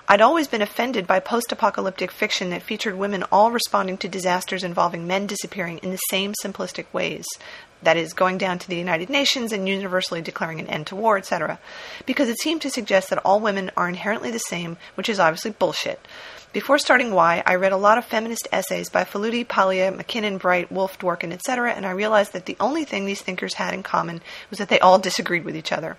I'd 0.08 0.20
always 0.20 0.46
been 0.46 0.62
offended 0.62 1.04
by 1.04 1.18
post 1.18 1.50
apocalyptic 1.50 2.12
fiction 2.12 2.50
that 2.50 2.62
featured 2.62 2.94
women 2.94 3.24
all 3.32 3.50
responding 3.50 3.98
to 3.98 4.08
disasters 4.08 4.62
involving 4.62 5.04
men 5.04 5.26
disappearing 5.26 5.78
in 5.78 5.90
the 5.90 5.98
same 6.10 6.32
simplistic 6.40 6.84
ways. 6.92 7.26
That 7.82 7.96
is, 7.96 8.12
going 8.12 8.38
down 8.38 8.60
to 8.60 8.68
the 8.68 8.76
United 8.76 9.10
Nations 9.10 9.50
and 9.50 9.68
universally 9.68 10.22
declaring 10.22 10.60
an 10.60 10.68
end 10.68 10.86
to 10.88 10.96
war, 10.96 11.18
etc. 11.18 11.58
Because 12.06 12.28
it 12.28 12.38
seemed 12.38 12.62
to 12.62 12.70
suggest 12.70 13.10
that 13.10 13.18
all 13.24 13.40
women 13.40 13.72
are 13.76 13.88
inherently 13.88 14.30
the 14.30 14.38
same, 14.38 14.76
which 14.94 15.08
is 15.08 15.18
obviously 15.18 15.50
bullshit. 15.50 16.00
Before 16.56 16.78
starting 16.78 17.12
Y, 17.12 17.42
I 17.44 17.56
read 17.56 17.72
a 17.72 17.76
lot 17.76 17.98
of 17.98 18.06
feminist 18.06 18.48
essays 18.50 18.88
by 18.88 19.04
Faludi, 19.04 19.46
Paglia, 19.46 19.92
MacKinnon, 19.92 20.38
Bright, 20.38 20.72
Woolf, 20.72 20.98
Dworkin, 20.98 21.30
etc., 21.30 21.74
and 21.74 21.84
I 21.84 21.90
realized 21.90 22.32
that 22.32 22.46
the 22.46 22.56
only 22.58 22.86
thing 22.86 23.04
these 23.04 23.20
thinkers 23.20 23.52
had 23.52 23.74
in 23.74 23.82
common 23.82 24.22
was 24.48 24.58
that 24.58 24.70
they 24.70 24.80
all 24.80 24.98
disagreed 24.98 25.44
with 25.44 25.54
each 25.54 25.70
other. 25.70 25.98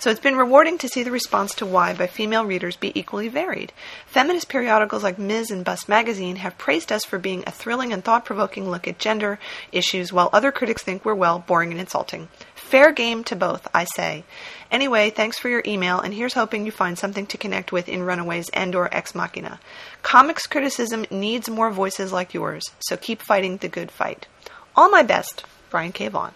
So 0.00 0.10
it's 0.10 0.18
been 0.18 0.34
rewarding 0.34 0.76
to 0.78 0.88
see 0.88 1.04
the 1.04 1.12
response 1.12 1.54
to 1.54 1.66
Y 1.66 1.94
by 1.94 2.08
female 2.08 2.44
readers 2.44 2.74
be 2.74 2.90
equally 2.98 3.28
varied. 3.28 3.72
Feminist 4.04 4.48
periodicals 4.48 5.04
like 5.04 5.20
Ms. 5.20 5.52
and 5.52 5.64
Bust 5.64 5.88
magazine 5.88 6.34
have 6.34 6.58
praised 6.58 6.90
us 6.90 7.04
for 7.04 7.20
being 7.20 7.44
a 7.46 7.52
thrilling 7.52 7.92
and 7.92 8.02
thought 8.02 8.24
provoking 8.24 8.68
look 8.68 8.88
at 8.88 8.98
gender 8.98 9.38
issues, 9.70 10.12
while 10.12 10.30
other 10.32 10.50
critics 10.50 10.82
think 10.82 11.04
we're, 11.04 11.14
well, 11.14 11.38
boring 11.46 11.70
and 11.70 11.78
insulting. 11.78 12.26
Fair 12.72 12.90
game 12.90 13.22
to 13.24 13.36
both, 13.36 13.68
I 13.74 13.84
say. 13.84 14.24
Anyway, 14.70 15.10
thanks 15.10 15.38
for 15.38 15.50
your 15.50 15.62
email, 15.66 16.00
and 16.00 16.14
here's 16.14 16.32
hoping 16.32 16.64
you 16.64 16.72
find 16.72 16.98
something 16.98 17.26
to 17.26 17.36
connect 17.36 17.70
with 17.70 17.86
in 17.86 18.02
Runaways 18.02 18.48
and 18.48 18.74
or 18.74 18.88
Ex 18.94 19.14
Machina. 19.14 19.60
Comics 20.00 20.46
criticism 20.46 21.04
needs 21.10 21.50
more 21.50 21.70
voices 21.70 22.14
like 22.14 22.32
yours, 22.32 22.70
so 22.78 22.96
keep 22.96 23.20
fighting 23.20 23.58
the 23.58 23.68
good 23.68 23.90
fight. 23.90 24.26
All 24.74 24.88
my 24.88 25.02
best, 25.02 25.44
Brian 25.68 25.92
K. 25.92 26.08
Vaughan. 26.08 26.32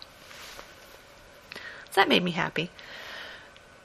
That 1.94 2.10
made 2.10 2.22
me 2.22 2.32
happy. 2.32 2.70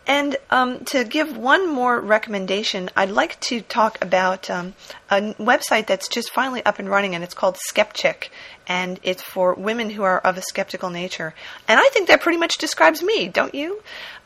And 0.07 0.35
um, 0.49 0.83
to 0.85 1.03
give 1.03 1.37
one 1.37 1.71
more 1.71 1.99
recommendation, 1.99 2.89
I'd 2.95 3.11
like 3.11 3.39
to 3.41 3.61
talk 3.61 4.03
about 4.03 4.49
um, 4.49 4.73
a 5.11 5.33
website 5.35 5.85
that's 5.87 6.07
just 6.07 6.31
finally 6.31 6.65
up 6.65 6.79
and 6.79 6.89
running, 6.89 7.13
and 7.13 7.23
it's 7.23 7.35
called 7.35 7.57
Skepchick, 7.69 8.29
and 8.67 8.99
it's 9.03 9.21
for 9.21 9.53
women 9.53 9.91
who 9.91 10.03
are 10.03 10.19
of 10.19 10.37
a 10.37 10.41
skeptical 10.41 10.89
nature. 10.89 11.35
And 11.67 11.79
I 11.79 11.87
think 11.89 12.07
that 12.07 12.21
pretty 12.21 12.39
much 12.39 12.57
describes 12.57 13.03
me, 13.03 13.27
don't 13.27 13.53
you? 13.53 13.81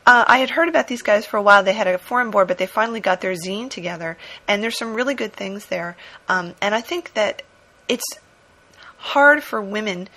Uh, 0.06 0.24
I 0.26 0.38
had 0.38 0.50
heard 0.50 0.68
about 0.68 0.88
these 0.88 1.02
guys 1.02 1.26
for 1.26 1.36
a 1.36 1.42
while. 1.42 1.62
They 1.62 1.72
had 1.74 1.88
a 1.88 1.98
forum 1.98 2.30
board, 2.30 2.48
but 2.48 2.58
they 2.58 2.66
finally 2.66 3.00
got 3.00 3.20
their 3.20 3.34
zine 3.34 3.68
together, 3.68 4.16
and 4.48 4.62
there's 4.62 4.78
some 4.78 4.94
really 4.94 5.14
good 5.14 5.34
things 5.34 5.66
there. 5.66 5.96
Um, 6.28 6.54
and 6.62 6.74
I 6.74 6.80
think 6.80 7.12
that 7.14 7.42
it's 7.86 8.04
hard 8.96 9.42
for 9.42 9.60
women 9.60 10.08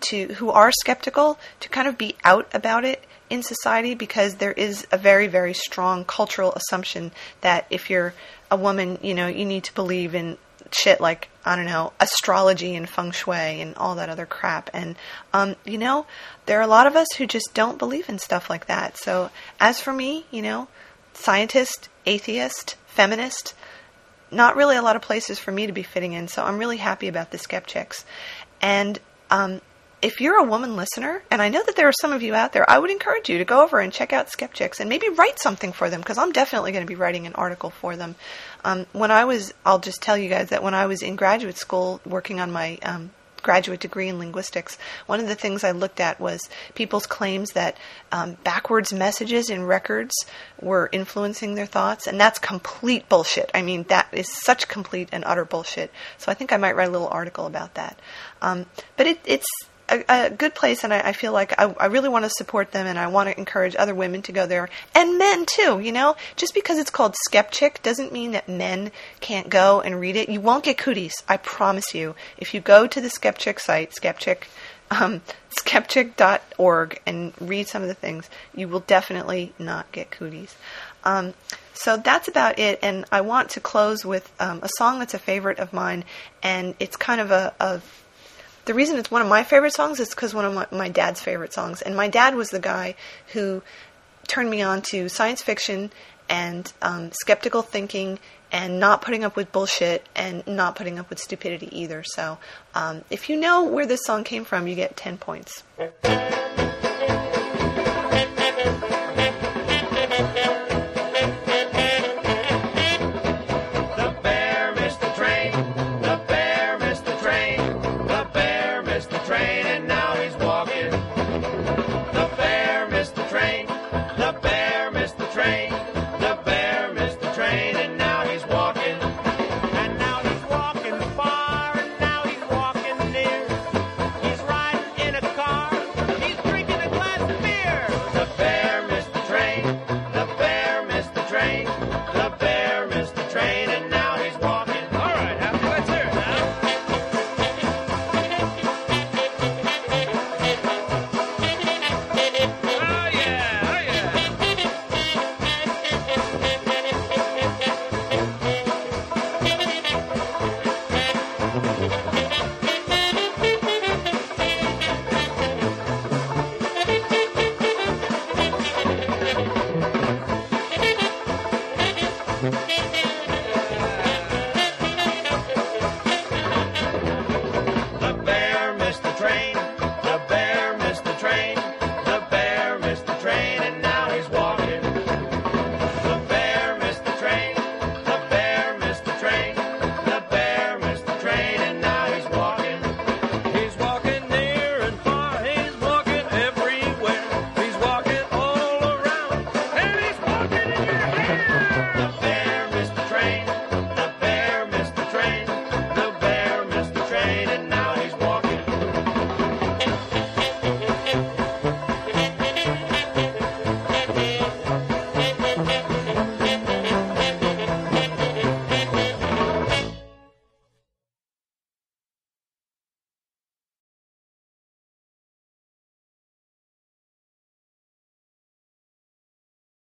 to 0.00 0.34
who 0.34 0.50
are 0.50 0.72
skeptical 0.72 1.38
to 1.60 1.68
kind 1.68 1.86
of 1.86 1.98
be 1.98 2.16
out 2.24 2.48
about 2.54 2.84
it 2.84 3.04
in 3.32 3.42
society 3.42 3.94
because 3.94 4.34
there 4.34 4.52
is 4.52 4.86
a 4.92 4.98
very, 4.98 5.26
very 5.26 5.54
strong 5.54 6.04
cultural 6.04 6.52
assumption 6.52 7.10
that 7.40 7.66
if 7.70 7.88
you're 7.88 8.12
a 8.50 8.56
woman, 8.56 8.98
you 9.00 9.14
know, 9.14 9.26
you 9.26 9.46
need 9.46 9.64
to 9.64 9.74
believe 9.74 10.14
in 10.14 10.36
shit 10.70 11.00
like, 11.00 11.30
I 11.42 11.56
don't 11.56 11.64
know, 11.64 11.94
astrology 11.98 12.76
and 12.76 12.86
feng 12.86 13.10
shui 13.10 13.62
and 13.62 13.74
all 13.76 13.94
that 13.94 14.10
other 14.10 14.26
crap. 14.26 14.68
And, 14.74 14.96
um, 15.32 15.56
you 15.64 15.78
know, 15.78 16.04
there 16.44 16.58
are 16.58 16.62
a 16.62 16.66
lot 16.66 16.86
of 16.86 16.94
us 16.94 17.08
who 17.16 17.26
just 17.26 17.54
don't 17.54 17.78
believe 17.78 18.10
in 18.10 18.18
stuff 18.18 18.50
like 18.50 18.66
that. 18.66 18.98
So, 18.98 19.30
as 19.58 19.80
for 19.80 19.94
me, 19.94 20.26
you 20.30 20.42
know, 20.42 20.68
scientist, 21.14 21.88
atheist, 22.04 22.76
feminist, 22.86 23.54
not 24.30 24.56
really 24.56 24.76
a 24.76 24.82
lot 24.82 24.96
of 24.96 25.00
places 25.00 25.38
for 25.38 25.52
me 25.52 25.66
to 25.66 25.72
be 25.72 25.82
fitting 25.82 26.12
in. 26.12 26.28
So, 26.28 26.44
I'm 26.44 26.58
really 26.58 26.76
happy 26.76 27.08
about 27.08 27.30
the 27.30 27.38
skeptics. 27.38 28.04
And, 28.60 28.98
um, 29.30 29.62
if 30.02 30.20
you're 30.20 30.38
a 30.38 30.44
woman 30.44 30.74
listener, 30.74 31.22
and 31.30 31.40
I 31.40 31.48
know 31.48 31.62
that 31.64 31.76
there 31.76 31.88
are 31.88 31.94
some 32.00 32.12
of 32.12 32.22
you 32.22 32.34
out 32.34 32.52
there, 32.52 32.68
I 32.68 32.78
would 32.78 32.90
encourage 32.90 33.30
you 33.30 33.38
to 33.38 33.44
go 33.44 33.62
over 33.62 33.78
and 33.78 33.92
check 33.92 34.12
out 34.12 34.26
Skepchick 34.26 34.80
and 34.80 34.88
maybe 34.88 35.08
write 35.08 35.38
something 35.38 35.72
for 35.72 35.88
them 35.88 36.00
because 36.00 36.18
I'm 36.18 36.32
definitely 36.32 36.72
going 36.72 36.84
to 36.84 36.90
be 36.90 36.96
writing 36.96 37.26
an 37.26 37.34
article 37.34 37.70
for 37.70 37.96
them. 37.96 38.16
Um, 38.64 38.86
when 38.92 39.12
I 39.12 39.24
was, 39.24 39.54
I'll 39.64 39.78
just 39.78 40.02
tell 40.02 40.18
you 40.18 40.28
guys 40.28 40.50
that 40.50 40.62
when 40.62 40.74
I 40.74 40.86
was 40.86 41.02
in 41.02 41.14
graduate 41.16 41.56
school 41.56 42.00
working 42.04 42.40
on 42.40 42.50
my 42.50 42.78
um, 42.82 43.10
graduate 43.42 43.80
degree 43.80 44.08
in 44.08 44.18
linguistics, 44.18 44.76
one 45.06 45.20
of 45.20 45.28
the 45.28 45.34
things 45.34 45.62
I 45.62 45.70
looked 45.70 46.00
at 46.00 46.20
was 46.20 46.48
people's 46.74 47.06
claims 47.06 47.52
that 47.52 47.76
um, 48.10 48.36
backwards 48.44 48.92
messages 48.92 49.50
in 49.50 49.64
records 49.64 50.14
were 50.60 50.88
influencing 50.92 51.54
their 51.54 51.66
thoughts, 51.66 52.06
and 52.06 52.20
that's 52.20 52.38
complete 52.38 53.08
bullshit. 53.08 53.50
I 53.54 53.62
mean, 53.62 53.84
that 53.84 54.08
is 54.12 54.28
such 54.28 54.68
complete 54.68 55.10
and 55.12 55.24
utter 55.24 55.44
bullshit. 55.44 55.92
So 56.18 56.32
I 56.32 56.34
think 56.34 56.52
I 56.52 56.56
might 56.56 56.76
write 56.76 56.88
a 56.88 56.92
little 56.92 57.08
article 57.08 57.46
about 57.46 57.74
that. 57.74 57.98
Um, 58.40 58.66
but 58.96 59.06
it, 59.06 59.20
it's 59.24 59.46
a, 59.92 60.26
a 60.26 60.30
good 60.30 60.54
place, 60.54 60.84
and 60.84 60.92
I, 60.92 61.00
I 61.00 61.12
feel 61.12 61.32
like 61.32 61.52
I, 61.58 61.74
I 61.78 61.86
really 61.86 62.08
want 62.08 62.24
to 62.24 62.30
support 62.30 62.72
them, 62.72 62.86
and 62.86 62.98
I 62.98 63.06
want 63.08 63.28
to 63.28 63.38
encourage 63.38 63.76
other 63.76 63.94
women 63.94 64.22
to 64.22 64.32
go 64.32 64.46
there, 64.46 64.68
and 64.94 65.18
men 65.18 65.46
too. 65.46 65.80
You 65.80 65.92
know, 65.92 66.16
just 66.36 66.54
because 66.54 66.78
it's 66.78 66.90
called 66.90 67.14
Skepchick 67.28 67.82
doesn't 67.82 68.12
mean 68.12 68.32
that 68.32 68.48
men 68.48 68.90
can't 69.20 69.48
go 69.48 69.80
and 69.80 70.00
read 70.00 70.16
it. 70.16 70.28
You 70.28 70.40
won't 70.40 70.64
get 70.64 70.78
cooties, 70.78 71.14
I 71.28 71.36
promise 71.36 71.94
you. 71.94 72.14
If 72.38 72.54
you 72.54 72.60
go 72.60 72.86
to 72.86 73.00
the 73.00 73.08
Skepchick 73.08 73.60
site, 73.60 73.92
Skepchick, 73.92 74.44
um, 74.90 75.22
skepchick.org, 75.58 77.00
and 77.06 77.32
read 77.40 77.68
some 77.68 77.82
of 77.82 77.88
the 77.88 77.94
things, 77.94 78.28
you 78.54 78.68
will 78.68 78.80
definitely 78.80 79.52
not 79.58 79.90
get 79.92 80.10
cooties. 80.10 80.56
Um, 81.04 81.34
so 81.74 81.96
that's 81.96 82.28
about 82.28 82.58
it. 82.58 82.78
And 82.82 83.04
I 83.10 83.22
want 83.22 83.50
to 83.50 83.60
close 83.60 84.04
with 84.04 84.30
um, 84.38 84.60
a 84.62 84.68
song 84.76 84.98
that's 84.98 85.14
a 85.14 85.18
favorite 85.18 85.58
of 85.58 85.72
mine, 85.72 86.04
and 86.42 86.74
it's 86.78 86.96
kind 86.96 87.20
of 87.20 87.30
a, 87.30 87.54
a 87.58 87.80
the 88.64 88.74
reason 88.74 88.98
it's 88.98 89.10
one 89.10 89.22
of 89.22 89.28
my 89.28 89.42
favorite 89.42 89.74
songs 89.74 90.00
is 90.00 90.10
because 90.10 90.34
one 90.34 90.44
of 90.44 90.54
my, 90.54 90.66
my, 90.70 90.88
dad's 90.88 91.20
favorite 91.20 91.52
songs. 91.52 91.82
And 91.82 91.96
my 91.96 92.08
dad 92.08 92.34
was 92.34 92.50
the 92.50 92.60
guy 92.60 92.94
who 93.32 93.62
turned 94.28 94.50
me 94.50 94.62
on 94.62 94.82
to 94.82 95.08
science 95.08 95.42
fiction 95.42 95.90
and 96.28 96.72
um, 96.80 97.10
skeptical 97.12 97.62
thinking 97.62 98.18
and 98.52 98.78
not 98.78 99.02
putting 99.02 99.24
up 99.24 99.34
with 99.34 99.50
bullshit 99.50 100.06
and 100.14 100.46
not 100.46 100.76
putting 100.76 100.98
up 100.98 101.08
with 101.10 101.18
stupidity 101.18 101.68
either. 101.76 102.02
So 102.04 102.38
um, 102.74 103.02
if 103.10 103.28
you 103.28 103.36
know 103.36 103.64
where 103.64 103.86
this 103.86 104.04
song 104.04 104.24
came 104.24 104.44
from, 104.44 104.66
you 104.66 104.74
get 104.74 104.96
10 104.96 105.18
points. 105.18 105.62